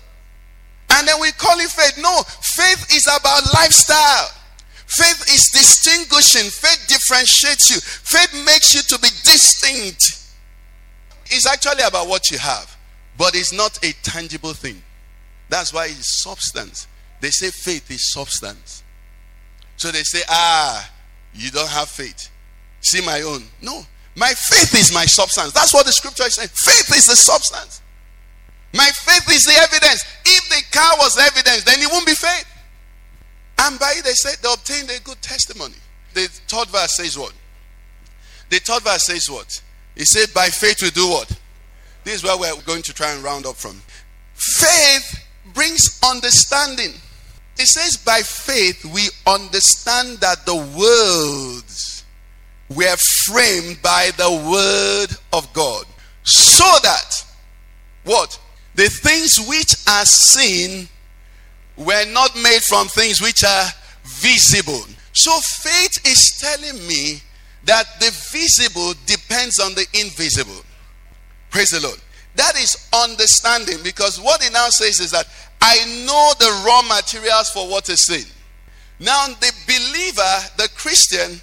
[0.91, 1.97] And then we call it faith.
[2.01, 2.23] No,
[2.55, 4.31] faith is about lifestyle.
[4.87, 6.49] Faith is distinguishing.
[6.49, 7.79] Faith differentiates you.
[7.81, 10.21] Faith makes you to be distinct.
[11.27, 12.77] It's actually about what you have,
[13.17, 14.81] but it's not a tangible thing.
[15.49, 16.87] That's why it's substance.
[17.21, 18.83] They say faith is substance.
[19.77, 20.89] So they say, ah,
[21.33, 22.29] you don't have faith.
[22.81, 23.43] See my own.
[23.61, 25.51] No, my faith is my substance.
[25.51, 26.49] That's what the scripture is saying.
[26.53, 27.81] Faith is the substance.
[28.73, 30.03] My faith is the evidence.
[30.25, 32.45] If the car was evidence, then it won't be faith.
[33.59, 35.75] And by it, they said they obtained a good testimony.
[36.13, 37.33] The third verse says what?
[38.49, 39.61] The third verse says what?
[39.95, 41.27] It said, by faith we do what?
[42.03, 43.81] This is where we're going to try and round up from.
[44.33, 46.91] Faith brings understanding.
[47.57, 52.03] It says, by faith we understand that the worlds
[52.69, 55.85] were framed by the word of God.
[56.23, 57.25] So that,
[58.03, 58.39] what?
[58.75, 60.89] The things which are seen
[61.77, 63.67] were not made from things which are
[64.03, 64.83] visible.
[65.13, 67.21] So faith is telling me
[67.65, 70.63] that the visible depends on the invisible.
[71.49, 71.99] Praise the Lord.
[72.35, 75.25] That is understanding because what he now says is that
[75.61, 78.25] I know the raw materials for what is seen.
[78.99, 81.41] Now, the believer, the Christian,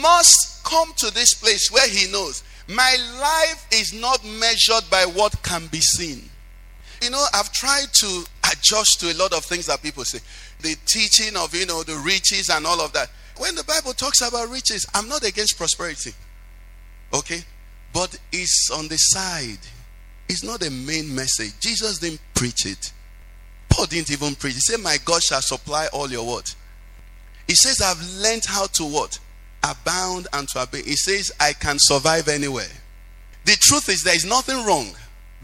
[0.00, 5.42] must come to this place where he knows my life is not measured by what
[5.42, 6.30] can be seen.
[7.02, 8.24] You know, I've tried to
[8.64, 10.18] adjust to a lot of things that people say.
[10.60, 13.10] The teaching of, you know, the riches and all of that.
[13.36, 16.12] When the Bible talks about riches, I'm not against prosperity.
[17.12, 17.40] Okay?
[17.92, 19.58] But it's on the side.
[20.28, 21.52] It's not the main message.
[21.60, 22.92] Jesus didn't preach it.
[23.68, 24.54] Paul didn't even preach.
[24.54, 26.54] He said, My God shall supply all your what?
[27.46, 29.18] He says, I've learned how to what?
[29.62, 30.82] Abound and to obey.
[30.82, 32.68] He says, I can survive anywhere.
[33.44, 34.94] The truth is, there is nothing wrong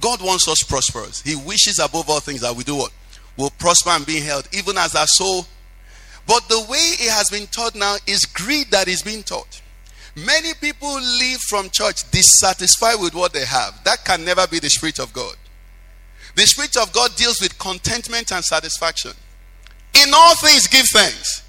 [0.01, 1.21] God wants us prosperous.
[1.23, 2.93] He wishes above all things that we do what?
[3.41, 5.47] Will prosper and be held, even as our soul.
[6.27, 9.63] But the way it has been taught now is greed that is being taught.
[10.15, 13.83] Many people leave from church dissatisfied with what they have.
[13.85, 15.37] That can never be the Spirit of God.
[16.35, 19.13] The Spirit of God deals with contentment and satisfaction.
[19.95, 21.43] In all things, give thanks.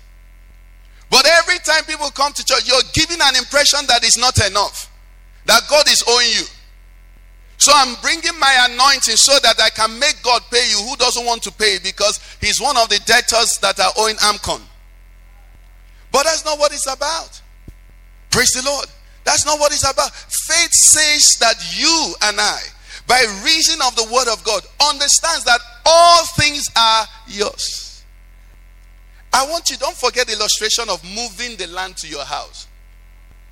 [1.09, 4.89] But every time people come to church, you're giving an impression that is not enough,
[5.45, 6.45] that God is owing you.
[7.61, 11.23] So I'm bringing my anointing so that I can make God pay you who doesn't
[11.23, 14.61] want to pay because he's one of the debtors that are owing AMCON.
[16.11, 17.39] But that's not what it's about.
[18.31, 18.87] Praise the Lord.
[19.25, 20.09] That's not what it's about.
[20.09, 22.61] Faith says that you and I,
[23.05, 28.03] by reason of the word of God, understands that all things are yours.
[29.31, 32.67] I want you, don't forget the illustration of moving the land to your house.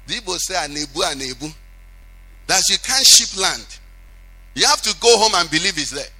[0.07, 1.53] People say, Anebu, Anebu.
[2.47, 3.79] That you can't ship land.
[4.59, 6.11] You have to go home and believe it's there.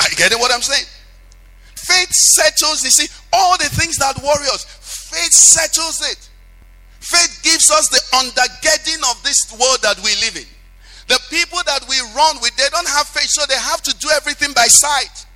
[0.00, 0.88] Are you getting what I'm saying?
[1.76, 4.64] Faith settles, you see, all the things that worry us.
[4.64, 6.30] Faith settles it.
[7.04, 10.48] Faith gives us the undergirding of this world that we live in.
[11.08, 14.08] The people that we run with, they don't have faith, so they have to do
[14.16, 15.26] everything by sight.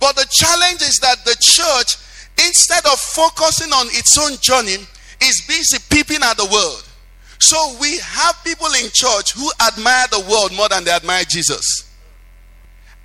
[0.00, 2.02] But the challenge is that the church,
[2.42, 4.82] instead of focusing on its own journey,
[5.22, 6.82] is busy peeping at the world.
[7.42, 11.90] So we have people in church who admire the world more than they admire Jesus.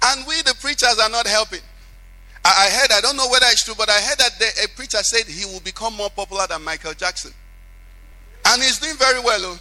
[0.04, 1.62] And we, the preachers, are not helping.
[2.46, 5.00] I, heard, I don't know whether it's true, but I heard that the, a preacher
[5.02, 7.34] said he will become more popular than Michael Jackson.
[8.46, 9.40] And he's doing very well.
[9.42, 9.60] Oh.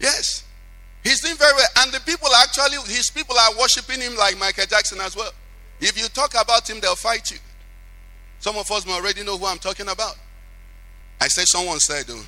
[0.00, 0.42] Yes.
[1.04, 1.68] He's doing very well.
[1.78, 5.30] And the people actually, his people are worshiping him like Michael Jackson as well.
[5.80, 7.38] If you talk about him, they'll fight you.
[8.40, 10.16] Some of us may already know who I'm talking about.
[11.20, 12.26] I said, someone said, oh,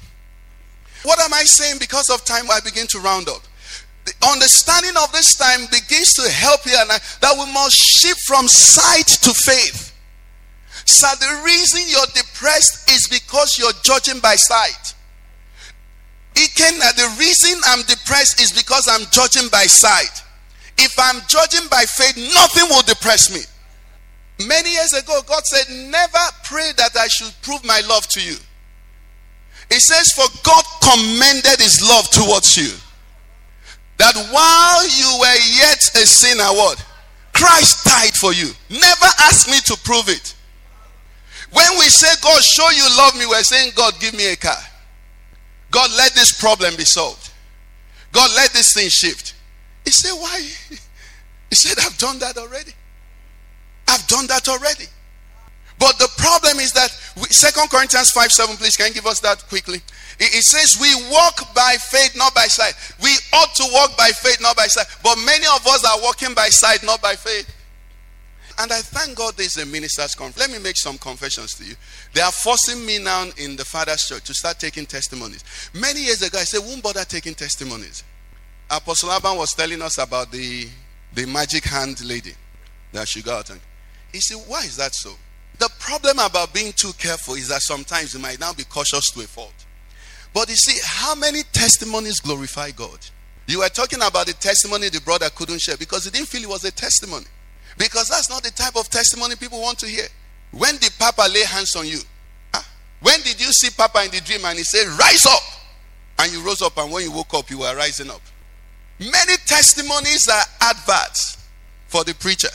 [1.02, 1.78] What am I saying?
[1.80, 3.42] Because of time, I begin to round up.
[4.04, 8.20] The understanding of this time begins to help you and I that we must shift
[8.26, 9.94] from sight to faith.
[10.84, 14.94] So the reason you're depressed is because you're judging by sight.
[16.34, 20.22] It can uh, the reason I'm depressed is because I'm judging by sight.
[20.78, 23.42] If I'm judging by faith, nothing will depress me.
[24.46, 28.36] Many years ago, God said, Never pray that I should prove my love to you.
[29.72, 32.76] It says, For God commended his love towards you.
[33.96, 36.84] That while you were yet a sinner, what?
[37.32, 38.52] Christ died for you.
[38.68, 40.34] Never ask me to prove it.
[41.52, 44.60] When we say, God, show you love me, we're saying, God, give me a car.
[45.70, 47.30] God, let this problem be solved.
[48.12, 49.34] God, let this thing shift.
[49.84, 50.48] He said, Why?
[51.48, 52.72] He said, I've done that already.
[53.86, 54.86] I've done that already.
[55.82, 56.90] But the problem is that
[57.34, 59.78] Second Corinthians 5 7, please, can you give us that quickly?
[60.20, 62.74] It, it says, We walk by faith, not by sight.
[63.02, 64.86] We ought to walk by faith, not by sight.
[65.02, 67.52] But many of us are walking by sight, not by faith.
[68.60, 70.38] And I thank God there's a minister's conference.
[70.38, 71.74] Let me make some confessions to you.
[72.12, 75.42] They are forcing me now in the Father's church to start taking testimonies.
[75.74, 78.04] Many years ago, I said, won't bother taking testimonies.
[78.70, 80.68] Apostle Aban was telling us about the,
[81.12, 82.34] the magic hand lady
[82.92, 83.50] that she got.
[84.12, 85.16] He said, why is that so?
[85.58, 89.20] The problem about being too careful is that sometimes you might now be cautious to
[89.20, 89.54] a fault.
[90.34, 92.98] But you see, how many testimonies glorify God?
[93.46, 96.48] You were talking about the testimony the brother couldn't share because he didn't feel it
[96.48, 97.26] was a testimony.
[97.76, 100.06] Because that's not the type of testimony people want to hear.
[100.52, 101.98] When did Papa lay hands on you?
[102.54, 102.62] Huh?
[103.00, 105.42] When did you see Papa in the dream and he said, Rise up?
[106.18, 108.20] And you rose up, and when you woke up, you were rising up.
[109.00, 111.38] Many testimonies are adverts
[111.88, 112.50] for the preacher.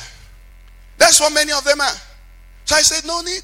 [0.98, 1.94] That's what many of them are.
[2.68, 3.42] So I said, No need.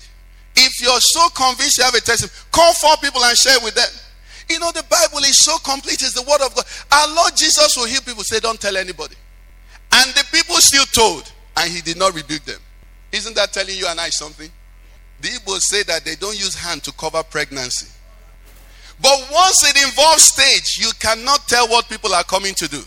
[0.56, 3.90] If you're so convinced you have a testimony, call four people and share with them.
[4.50, 6.66] You know, the Bible is so complete, it's the word of God.
[6.92, 9.16] Our Lord Jesus will heal people, say, Don't tell anybody.
[9.94, 12.60] And the people still told, and he did not rebuke them.
[13.12, 14.50] Isn't that telling you and I something?
[15.22, 17.88] The Igbo say that they don't use hand to cover pregnancy.
[19.02, 22.82] But once it involves stage, you cannot tell what people are coming to do.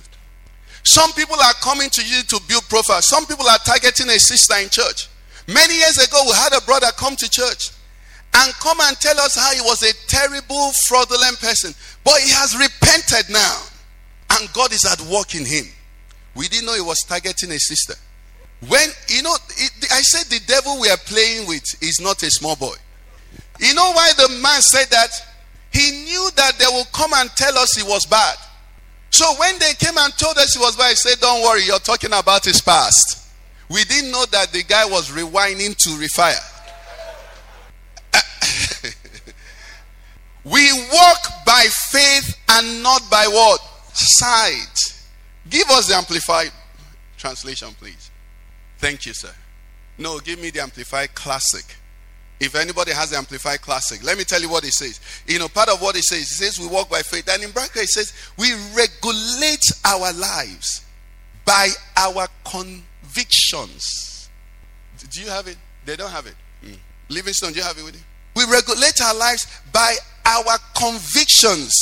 [0.82, 3.02] Some people are coming to you to build profile.
[3.02, 5.08] Some people are targeting a sister in church.
[5.48, 7.70] Many years ago, we had a brother come to church
[8.34, 11.72] and come and tell us how he was a terrible, fraudulent person.
[12.04, 13.62] But he has repented now.
[14.30, 15.66] And God is at work in him.
[16.34, 17.94] We didn't know he was targeting a sister.
[18.68, 22.30] When, you know, it, I said the devil we are playing with is not a
[22.30, 22.74] small boy.
[23.60, 25.10] You know why the man said that?
[25.72, 28.36] He knew that they will come and tell us he was bad.
[29.10, 31.78] So when they came and told us he was bad, he said, Don't worry, you're
[31.78, 33.15] talking about his past.
[33.68, 36.52] We didn't know that the guy was rewinding to refire.
[40.44, 43.60] we walk by faith and not by what?
[43.92, 45.02] Sight.
[45.48, 46.52] Give us the amplified
[47.16, 48.10] translation, please.
[48.78, 49.32] Thank you, sir.
[49.98, 51.64] No, give me the Amplified Classic.
[52.38, 55.00] If anybody has the Amplified Classic, let me tell you what it says.
[55.26, 57.28] You know, part of what it says, it says we walk by faith.
[57.30, 60.84] And in bracket, it says we regulate our lives
[61.46, 62.28] by our
[63.16, 64.28] convictions.
[65.10, 65.56] Do you have it?
[65.84, 66.34] They don't have it.
[66.64, 66.76] Mm.
[67.08, 68.02] Livingstone, do you have it with you?
[68.34, 69.94] We regulate our lives by
[70.24, 71.72] our convictions.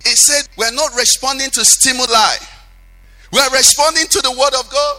[0.00, 2.36] It said we're not responding to stimuli,
[3.32, 4.96] we're responding to the Word of God.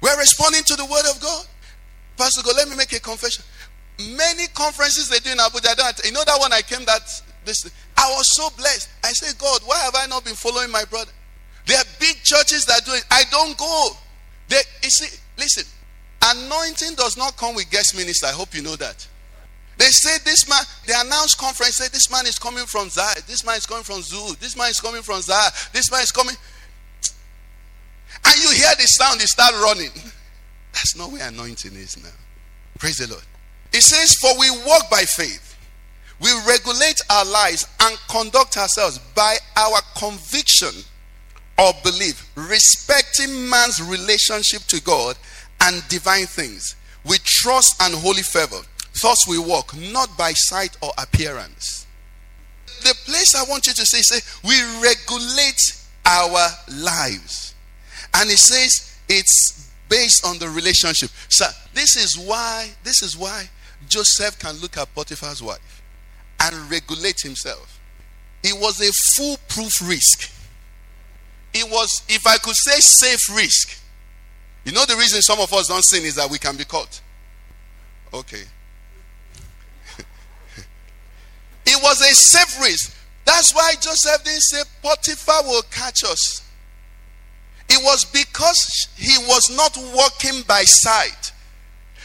[0.00, 1.46] We're responding to the word of God.
[2.18, 3.42] Pastor, go, let me make a confession.
[3.98, 7.00] Many conferences they do in Abuja, don't, you know that one I came that
[7.46, 7.64] this
[7.96, 8.90] I was so blessed.
[9.02, 11.10] I said, God, why have I not been following my brother?
[11.64, 13.04] There are big churches that do it.
[13.10, 13.96] I don't go.
[14.48, 15.64] They, you see, listen,
[16.22, 18.26] anointing does not come with guest minister.
[18.26, 19.06] I hope you know that.
[19.78, 23.44] They say this man, they announced conference, say this man is coming from Zai, this
[23.44, 26.34] man is coming from Zoo, this man is coming from Zai, this man is coming.
[28.24, 29.90] And you hear the sound, they start running.
[30.72, 32.08] That's not where anointing is now.
[32.78, 33.24] Praise the Lord.
[33.72, 35.56] It says, For we walk by faith,
[36.20, 40.72] we regulate our lives and conduct ourselves by our conviction
[41.58, 45.16] or belief, respecting man's relationship to God
[45.62, 48.60] and divine things, with trust and holy fervor.
[49.02, 51.86] Thus we walk, not by sight or appearance.
[52.82, 55.60] The place I want you to say, say, we regulate
[56.04, 57.54] our lives.
[58.14, 61.10] And it says it's based on the relationship.
[61.28, 63.48] So this is why, this is why
[63.88, 65.82] Joseph can look at Potiphar's wife
[66.40, 67.80] and regulate himself.
[68.42, 70.30] It was a foolproof risk.
[71.56, 73.78] It was, if I could say, safe risk.
[74.64, 77.00] You know the reason some of us don't sin is that we can be caught.
[78.12, 78.42] Okay.
[81.66, 82.94] it was a safe risk.
[83.24, 86.42] That's why Joseph didn't say Potiphar will catch us.
[87.68, 91.32] It was because he was not walking by sight.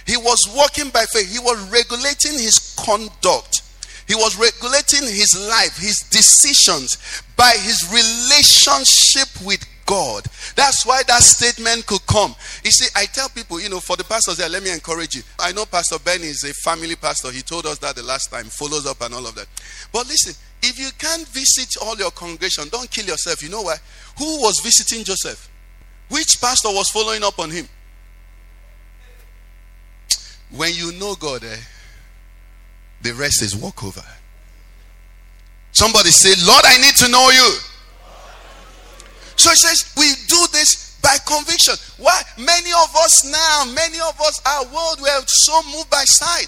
[0.08, 1.32] He was walking by faith.
[1.32, 3.62] He was regulating his conduct.
[4.08, 6.97] He was regulating his life, his decisions
[7.41, 10.23] by his relationship with God.
[10.55, 12.35] That's why that statement could come.
[12.63, 15.23] You see, I tell people, you know, for the pastors there, let me encourage you.
[15.39, 17.31] I know Pastor Ben is a family pastor.
[17.31, 19.47] He told us that the last time, follows up and all of that.
[19.91, 23.41] But listen, if you can't visit all your congregation, don't kill yourself.
[23.41, 23.77] You know why?
[24.19, 25.49] Who was visiting Joseph?
[26.09, 27.67] Which pastor was following up on him?
[30.51, 31.57] When you know God, eh,
[33.01, 34.05] the rest is walkover.
[35.72, 37.49] Somebody say, Lord, I need to know you.
[39.36, 41.76] So he says, we do this by conviction.
[41.97, 42.22] Why?
[42.38, 46.47] Many of us now, many of us, our world, we are so moved by sight.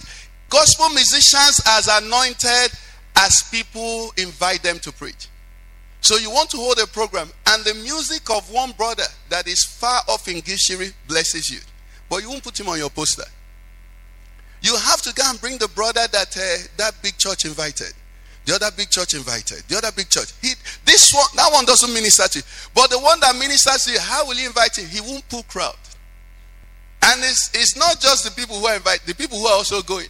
[0.49, 2.71] Gospel musicians as anointed
[3.15, 5.27] as people invite them to preach.
[6.01, 9.63] So you want to hold a program, and the music of one brother that is
[9.63, 11.59] far off in Gishiri blesses you,
[12.09, 13.23] but you won't put him on your poster.
[14.61, 17.93] You have to go and bring the brother that uh, that big church invited.
[18.45, 19.63] The other big church invited.
[19.69, 20.33] The other big church.
[20.41, 20.53] He,
[20.85, 22.43] this one, that one doesn't minister to you.
[22.75, 24.87] But the one that ministers to you, how will he invite him?
[24.87, 25.77] He won't pull crowd.
[27.03, 29.81] And it's, it's not just the people who are invited, the people who are also
[29.81, 30.07] going.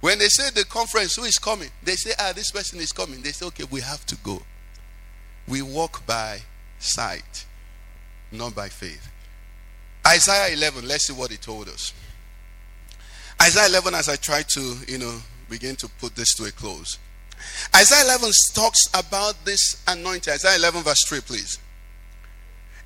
[0.00, 1.68] When they say the conference, who is coming?
[1.82, 3.22] They say, ah, this person is coming.
[3.22, 4.42] They say, okay, we have to go.
[5.46, 6.40] We walk by
[6.78, 7.46] sight,
[8.30, 9.08] not by faith.
[10.06, 11.92] Isaiah 11, let's see what he told us.
[13.40, 16.98] Isaiah 11, as I try to, you know, begin to put this to a close.
[17.74, 20.32] Isaiah 11 talks about this anointing.
[20.32, 21.58] Isaiah 11, verse 3, please.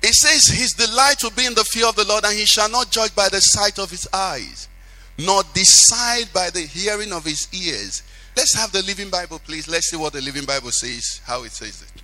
[0.01, 2.69] It says, His delight will be in the fear of the Lord, and he shall
[2.69, 4.67] not judge by the sight of his eyes,
[5.17, 8.03] nor decide by the hearing of his ears.
[8.35, 9.67] Let's have the Living Bible, please.
[9.67, 12.03] Let's see what the Living Bible says, how it says it.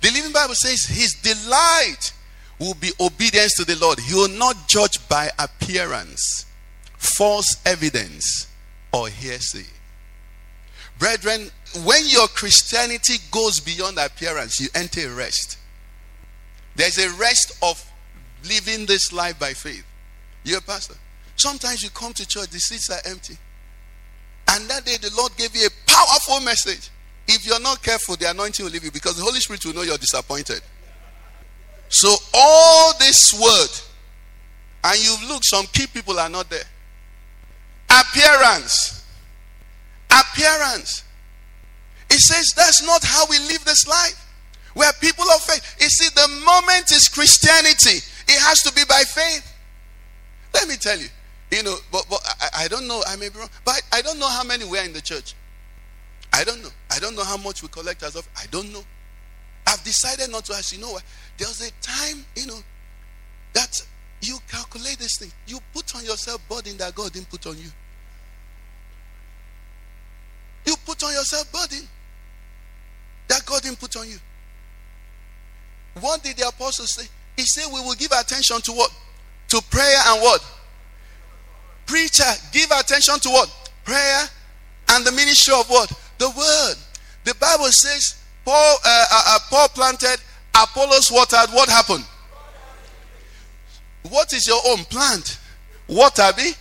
[0.00, 2.12] The Living Bible says, His delight
[2.58, 3.98] will be obedience to the Lord.
[4.00, 6.46] He will not judge by appearance,
[6.96, 8.48] false evidence,
[8.92, 9.66] or hearsay.
[11.04, 11.50] Brethren,
[11.84, 15.58] when your Christianity goes beyond appearance, you enter rest.
[16.76, 17.84] There's a rest of
[18.48, 19.84] living this life by faith.
[20.44, 20.94] You're a pastor.
[21.36, 23.36] Sometimes you come to church, the seats are empty.
[24.48, 26.88] And that day the Lord gave you a powerful message.
[27.28, 29.82] If you're not careful, the anointing will leave you because the Holy Spirit will know
[29.82, 30.62] you're disappointed.
[31.90, 33.68] So, all this word,
[34.84, 36.64] and you've looked, some key people are not there.
[37.90, 39.03] Appearance.
[40.14, 41.02] Appearance.
[42.10, 44.20] It says that's not how we live this life.
[44.76, 45.76] We are people of faith.
[45.80, 47.98] You see, the moment is Christianity,
[48.28, 49.52] it has to be by faith.
[50.52, 51.08] Let me tell you,
[51.50, 54.18] you know, but, but I, I don't know, I may be wrong, but I don't
[54.18, 55.34] know how many were in the church.
[56.32, 56.70] I don't know.
[56.90, 58.28] I don't know how much we collect as of.
[58.36, 58.82] I don't know.
[59.66, 60.74] I've decided not to ask.
[60.74, 61.04] You know what?
[61.38, 62.58] There was a time, you know,
[63.52, 63.80] that
[64.20, 65.30] you calculate this thing.
[65.46, 67.70] You put on yourself burden that God didn't put on you.
[70.66, 71.86] You put on yourself burden
[73.28, 74.16] that God didn't put on you.
[76.00, 77.06] What did the apostle say?
[77.36, 78.90] He said, We will give attention to what?
[79.48, 80.44] To prayer and what?
[81.86, 83.70] Preacher, give attention to what?
[83.84, 84.22] Prayer
[84.90, 85.92] and the ministry of what?
[86.18, 86.74] The word.
[87.24, 90.16] The Bible says, Paul, uh, uh, uh, Paul planted,
[90.54, 91.50] Apollos watered.
[91.54, 92.04] What happened?
[94.08, 95.38] What is your own plant?
[95.88, 96.52] Water be?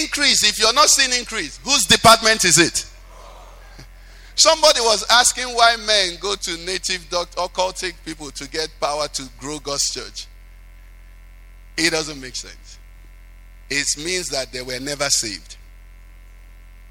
[0.00, 0.44] Increase.
[0.44, 2.86] If you're not seeing increase, whose department is it?
[4.36, 9.22] Somebody was asking why men go to native doctor, occultic people to get power to
[9.38, 10.26] grow God's church.
[11.78, 12.78] It doesn't make sense.
[13.70, 15.56] It means that they were never saved.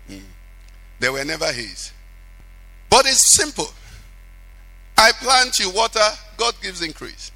[0.08, 0.18] Hmm.
[1.00, 1.92] They were never his.
[2.90, 3.68] But it's simple.
[4.98, 6.00] I plant you water,
[6.38, 7.32] God gives increase.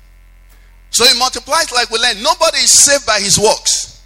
[0.90, 2.22] So he multiplies like we learn.
[2.24, 4.02] Nobody is saved by his works.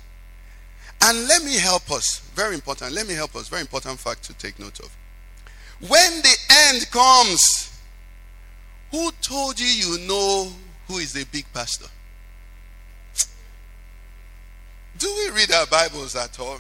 [1.02, 2.20] And let me help us.
[2.36, 2.92] Very important.
[2.92, 3.48] Let me help us.
[3.48, 4.96] Very important fact to take note of.
[5.88, 6.36] When the
[6.70, 7.78] end comes,
[8.90, 10.48] who told you you know
[10.88, 11.88] who is a big pastor?
[14.98, 16.60] Do we read our Bibles at all?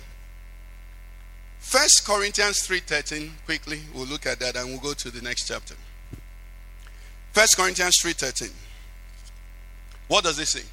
[1.59, 5.76] First Corinthians 3:13 quickly we'll look at that and we'll go to the next chapter.
[7.32, 8.51] First Corinthians 3:13.
[10.09, 10.63] What does it say?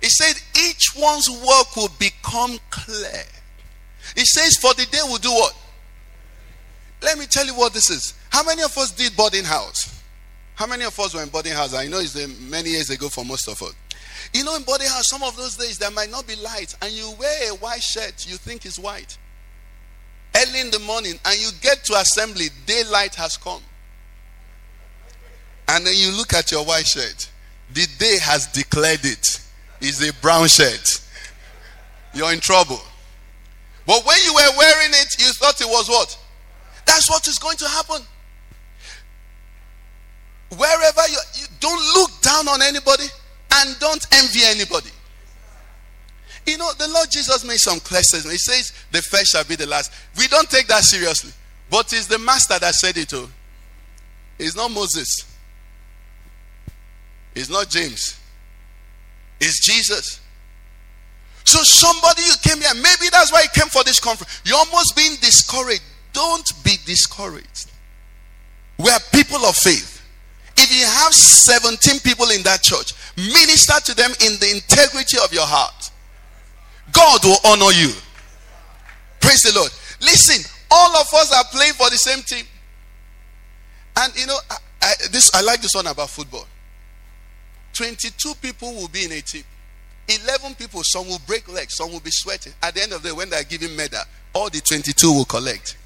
[0.00, 3.24] It said each one's work will become clear.
[4.16, 5.54] It says for the day will do what?
[7.04, 8.14] Let me tell you what this is.
[8.30, 10.02] How many of us did boarding house?
[10.54, 11.74] How many of us were in boarding house?
[11.74, 13.74] I know it's um, many years ago for most of us.
[14.32, 16.90] You know, in boarding house, some of those days there might not be light, and
[16.92, 19.18] you wear a white shirt you think is white.
[20.34, 23.62] Early in the morning, and you get to assembly, daylight has come.
[25.68, 27.30] And then you look at your white shirt.
[27.72, 29.40] The day has declared it.
[29.80, 31.00] It's a brown shirt.
[32.14, 32.80] You're in trouble.
[33.86, 36.18] But when you were wearing it, you thought it was what?
[36.86, 38.02] That's what is going to happen.
[40.56, 43.04] Wherever you, you don't look down on anybody
[43.54, 44.90] and don't envy anybody.
[46.46, 48.00] You know, the Lord Jesus made some clear.
[48.00, 49.92] He says, The first shall be the last.
[50.18, 51.32] We don't take that seriously.
[51.70, 53.28] But it's the master that said it, too.
[54.38, 55.24] It's not Moses.
[57.34, 58.20] It's not James.
[59.40, 60.20] It's Jesus.
[61.44, 64.42] So somebody you came here, maybe that's why you came for this conference.
[64.44, 65.82] You're almost being discouraged.
[66.14, 67.70] Don't be discouraged.
[68.78, 70.00] We are people of faith.
[70.56, 75.32] If you have 17 people in that church, minister to them in the integrity of
[75.32, 75.90] your heart.
[76.92, 77.92] God will honor you.
[79.20, 79.70] Praise the Lord.
[80.00, 82.46] Listen, all of us are playing for the same team.
[83.96, 86.46] And you know, I, I, this I like this one about football.
[87.74, 89.44] 22 people will be in a team.
[90.08, 92.52] 11 people, some will break legs, some will be sweating.
[92.62, 94.00] At the end of the day, when they're giving medal,
[94.34, 95.76] all the 22 will collect.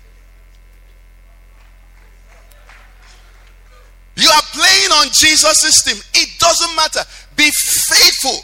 [4.93, 5.97] On Jesus' team.
[6.15, 7.01] It doesn't matter.
[7.37, 8.39] Be faithful.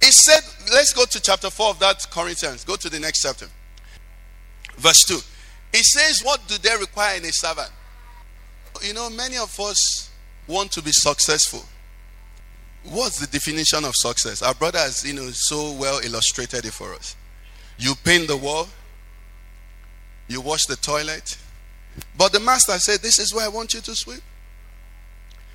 [0.00, 0.40] It said,
[0.72, 2.64] let's go to chapter 4 of that Corinthians.
[2.64, 3.46] Go to the next chapter.
[4.76, 5.18] Verse 2.
[5.72, 7.70] It says, What do they require in a servant?
[8.82, 10.10] You know, many of us
[10.46, 11.64] want to be successful.
[12.84, 14.40] What's the definition of success?
[14.40, 17.16] Our brother has, you know, so well illustrated it for us.
[17.76, 18.68] You paint the wall,
[20.28, 21.36] you wash the toilet.
[22.16, 24.22] But the master said, This is where I want you to sweep.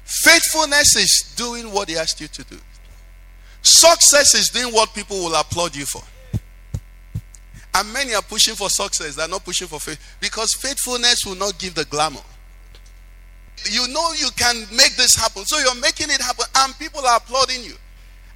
[0.06, 2.58] Faithfulness is doing what he asked you to do.
[3.62, 6.04] Success is doing what people will applaud you for.
[7.76, 11.58] And many are pushing for success, they're not pushing for faith because faithfulness will not
[11.58, 12.22] give the glamour.
[13.70, 17.18] You know you can make this happen, so you're making it happen, and people are
[17.18, 17.74] applauding you.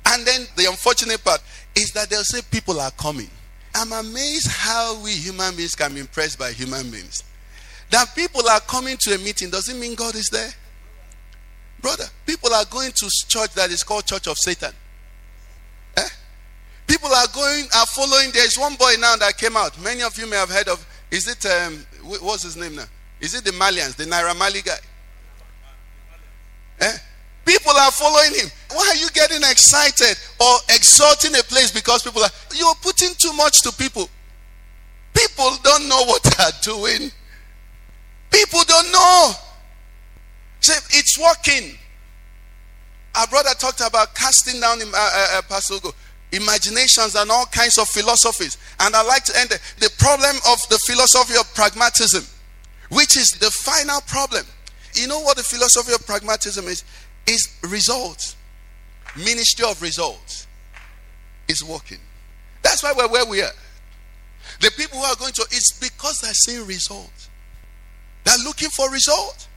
[0.08, 1.42] And then the unfortunate part
[1.76, 3.30] is that they'll say people are coming.
[3.76, 7.24] I'm amazed how we human beings can be impressed by human beings.
[7.92, 10.50] That people are coming to a meeting doesn't mean God is there.
[11.82, 14.72] Brother, people are going to church that is called Church of Satan.
[15.96, 16.10] Eh?
[16.88, 18.32] People are going, are following.
[18.34, 19.80] There's one boy now that came out.
[19.82, 20.86] Many of you may have heard of.
[21.12, 21.86] Is it, um,
[22.22, 22.86] what's his name now?
[23.20, 24.78] Is it the Marlians, the Naira Marley guy?
[26.80, 26.98] Eh?
[27.46, 28.50] People are following him.
[28.72, 33.32] Why are you getting excited or exalting a place because people are, you're putting too
[33.34, 34.10] much to people.
[35.14, 37.10] People don't know what they're doing.
[38.30, 39.32] People don't know.
[40.68, 41.78] Say, it's working.
[43.16, 45.92] Our brother talked about casting down uh, uh, uh
[46.34, 48.58] imaginations and all kinds of philosophies.
[48.82, 52.26] And I like to end the, the problem of the philosophy of pragmatism,
[52.90, 54.46] which is the final problem.
[54.94, 56.84] You know what the philosophy of pragmatism is?
[57.28, 58.36] Is results.
[59.16, 60.48] Ministry of results
[61.48, 62.00] is working.
[62.62, 63.56] That's why we're where we are.
[64.60, 67.30] The people who are going to, it's because they're seeing results.
[68.26, 69.48] They're looking for results.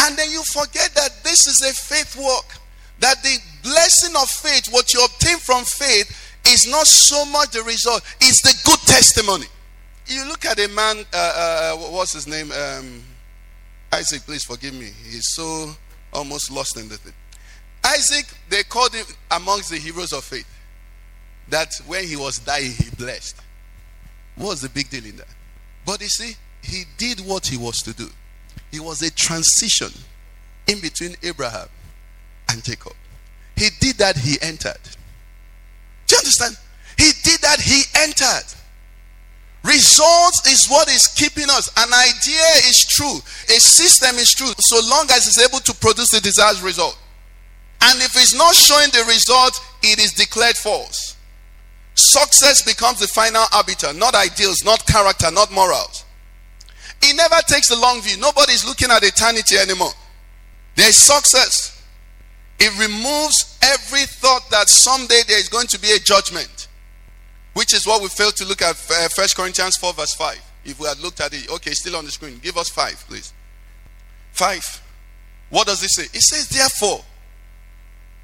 [0.00, 2.58] And then you forget that this is a faith work.
[3.00, 6.10] That the blessing of faith, what you obtain from faith,
[6.46, 9.46] is not so much the result, it's the good testimony.
[10.06, 12.50] You look at a man, uh, uh, what's his name?
[12.52, 13.02] Um,
[13.92, 14.90] Isaac, please forgive me.
[15.04, 15.70] He's so
[16.12, 17.14] almost lost in the thing.
[17.84, 20.48] Isaac, they called him amongst the heroes of faith.
[21.48, 23.36] That when he was dying, he blessed.
[24.36, 25.28] What's the big deal in that?
[25.86, 28.08] But you see, he did what he was to do.
[28.74, 29.92] He was a transition
[30.66, 31.68] in between Abraham
[32.50, 32.94] and Jacob.
[33.54, 34.82] He did that, he entered.
[36.08, 36.58] Do you understand?
[36.98, 38.50] He did that, he entered.
[39.62, 41.70] Results is what is keeping us.
[41.76, 43.14] An idea is true,
[43.54, 46.98] a system is true, so long as it's able to produce the desired result.
[47.80, 49.54] And if it's not showing the result,
[49.84, 51.14] it is declared false.
[51.94, 56.04] Success becomes the final arbiter, not ideals, not character, not morals.
[57.06, 58.16] It never takes the long view.
[58.16, 59.92] Nobody's looking at eternity anymore.
[60.74, 61.82] There's success.
[62.58, 66.68] It removes every thought that someday there is going to be a judgment,
[67.52, 70.40] which is what we failed to look at uh, First Corinthians 4, verse 5.
[70.64, 72.38] If we had looked at it, okay, still on the screen.
[72.42, 73.34] Give us 5, please.
[74.32, 74.82] 5.
[75.50, 76.04] What does it say?
[76.04, 77.04] It says, therefore,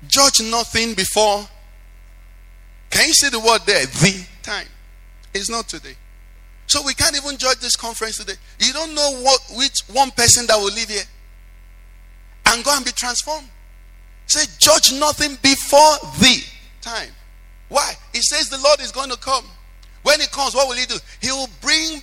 [0.09, 1.47] judge nothing before.
[2.89, 3.85] Can you see the word there?
[3.85, 4.67] The time.
[5.35, 5.97] It's not today.
[6.71, 8.39] So we can't even judge this conference today.
[8.61, 11.03] You don't know what which one person that will leave here
[12.47, 13.49] and go and be transformed.
[14.27, 16.45] Say, judge nothing before the
[16.81, 17.11] time.
[17.69, 17.93] Why?
[18.13, 19.45] He says the Lord is going to come.
[20.03, 20.97] When he comes, what will he do?
[21.21, 22.03] He will bring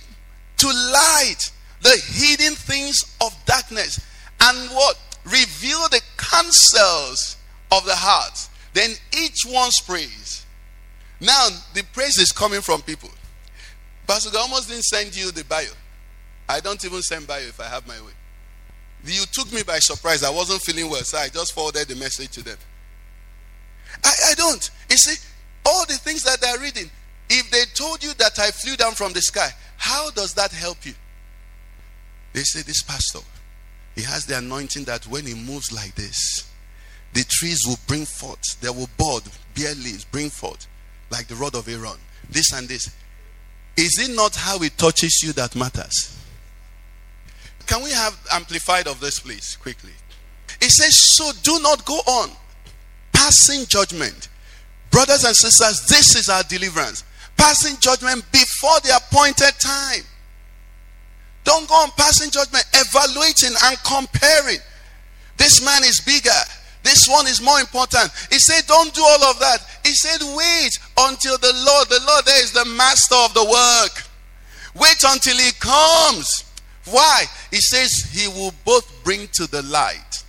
[0.58, 1.50] to light
[1.80, 3.98] the hidden things of darkness
[4.40, 4.98] and what?
[5.30, 7.36] reveal the counsels
[7.72, 8.48] of the heart.
[8.74, 10.46] Then each one's praise.
[11.20, 13.10] Now, the praise is coming from people.
[14.08, 15.68] Pastor God almost didn't send you the bio.
[16.48, 18.12] I don't even send bio if I have my way.
[19.04, 20.24] You took me by surprise.
[20.24, 22.56] I wasn't feeling well, so I just forwarded the message to them.
[24.02, 24.70] I, I don't.
[24.90, 25.22] You see,
[25.66, 26.90] all the things that they're reading,
[27.28, 30.86] if they told you that I flew down from the sky, how does that help
[30.86, 30.94] you?
[32.32, 33.20] They say, This pastor,
[33.94, 36.50] he has the anointing that when he moves like this,
[37.12, 39.22] the trees will bring forth, they will bud,
[39.54, 40.66] bear leaves, bring forth,
[41.10, 41.98] like the rod of Aaron.
[42.30, 42.90] This and this.
[43.78, 46.18] Is it not how it touches you that matters?
[47.66, 49.92] Can we have amplified of this, please, quickly?
[50.60, 52.30] It says, So do not go on
[53.12, 54.28] passing judgment.
[54.90, 57.04] Brothers and sisters, this is our deliverance.
[57.36, 60.02] Passing judgment before the appointed time.
[61.44, 64.58] Don't go on passing judgment, evaluating and comparing.
[65.36, 66.30] This man is bigger.
[66.88, 68.10] This one is more important.
[68.30, 69.58] He said, Don't do all of that.
[69.84, 74.04] He said, Wait until the Lord, the Lord there is the master of the work.
[74.74, 76.44] Wait until he comes.
[76.86, 77.24] Why?
[77.50, 80.24] He says he will both bring to the light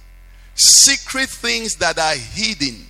[0.55, 2.85] secret things that are hidden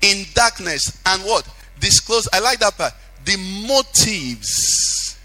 [0.00, 1.48] in darkness and what?
[1.78, 2.28] Disclose.
[2.32, 2.94] I like that part.
[3.24, 3.36] The
[3.68, 5.16] motives.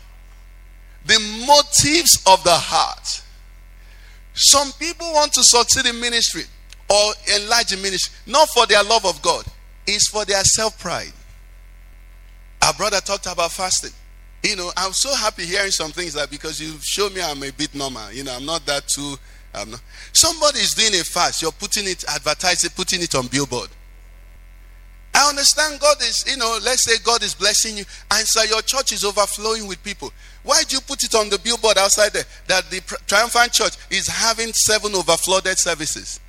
[1.08, 3.24] The motives of the heart.
[4.36, 6.44] Some people want to succeed in ministry
[6.90, 9.46] or enlarge in ministry, not for their love of God,
[9.88, 11.14] it's for their self pride.
[12.64, 13.92] Our brother talked about fasting.
[14.44, 17.52] You know, I'm so happy hearing some things that because you show me I'm a
[17.52, 18.12] bit normal.
[18.12, 19.16] You know, I'm not that too.
[19.54, 19.82] I'm not.
[20.14, 21.42] Somebody is doing a fast.
[21.42, 23.70] You're putting it, advertising, putting it on billboard.
[25.14, 28.62] I understand God is, you know, let's say God is blessing you, and so your
[28.62, 30.14] church is overflowing with people.
[30.44, 34.08] Why do you put it on the billboard outside there that the triumphant church is
[34.08, 36.20] having seven overflooded services?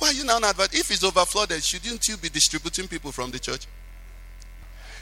[0.00, 0.58] Why are you now not?
[0.58, 3.66] If it's overflooded, shouldn't you be distributing people from the church?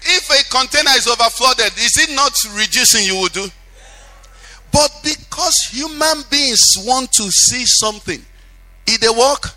[0.02, 3.46] If a container is overflooded, is it not reducing you will do?
[4.72, 8.20] But because human beings want to see something,
[8.88, 9.54] if they walk,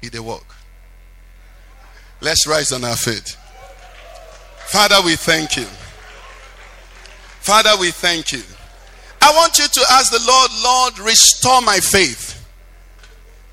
[0.00, 0.54] if they walk.
[2.20, 3.36] Let's rise on our feet.
[4.66, 5.66] Father, we thank you.
[7.40, 8.42] Father, we thank you.
[9.20, 12.38] I want you to ask the Lord, Lord, restore my faith.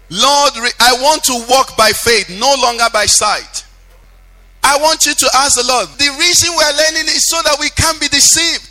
[0.10, 3.66] Lord, I want to walk by faith, no longer by sight.
[4.64, 5.88] I want you to ask the Lord.
[5.98, 8.66] The reason we're learning is so that we can't be deceived.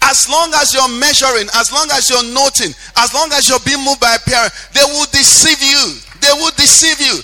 [0.00, 3.84] As long as you're measuring, as long as you're noting, as long as you're being
[3.84, 6.00] moved by a parent, they will deceive you.
[6.20, 7.20] They will deceive you.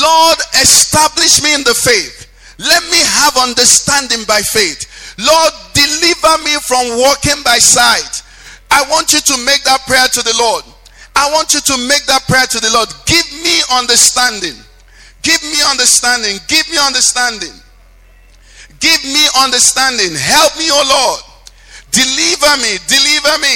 [0.00, 2.28] Lord, establish me in the faith.
[2.58, 4.86] Let me have understanding by faith.
[5.18, 8.22] Lord, deliver me from walking by sight.
[8.70, 10.64] I want you to make that prayer to the Lord.
[11.14, 12.88] I want you to make that prayer to the Lord.
[13.06, 14.56] Give me understanding.
[15.22, 16.38] Give me understanding.
[16.48, 17.54] Give me understanding.
[18.80, 20.16] Give me understanding.
[20.18, 21.20] Help me, O Lord.
[21.94, 22.80] Deliver me.
[22.90, 23.54] Deliver me.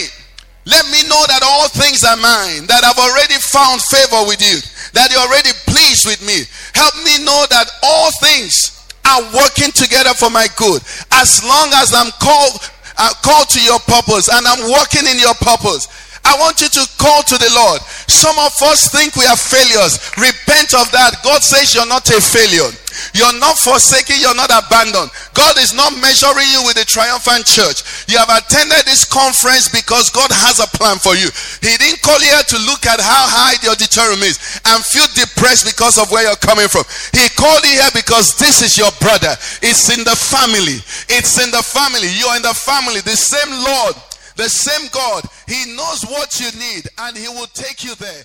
[0.67, 4.59] Let me know that all things are mine, that I've already found favor with you,
[4.99, 6.43] that you're already pleased with me.
[6.75, 8.75] Help me know that all things
[9.07, 10.83] are working together for my good.
[11.15, 12.59] As long as I'm called,
[12.99, 15.87] uh, called to your purpose and I'm working in your purpose,
[16.27, 17.81] I want you to call to the Lord.
[18.11, 20.03] Some of us think we are failures.
[20.18, 21.22] Repent of that.
[21.22, 22.66] God says you're not a failure.
[23.12, 25.12] You're not forsaken, you're not abandoned.
[25.37, 27.85] God is not measuring you with the triumphant church.
[28.09, 31.29] You have attended this conference because God has a plan for you.
[31.61, 35.07] He didn't call you here to look at how high the auditorium is and feel
[35.12, 36.89] depressed because of where you're coming from.
[37.12, 39.37] He called you here because this is your brother.
[39.61, 40.81] It's in the family.
[41.12, 42.09] It's in the family.
[42.16, 43.05] You're in the family.
[43.05, 43.95] The same Lord
[44.37, 48.24] the same God, He knows what you need and He will take you there.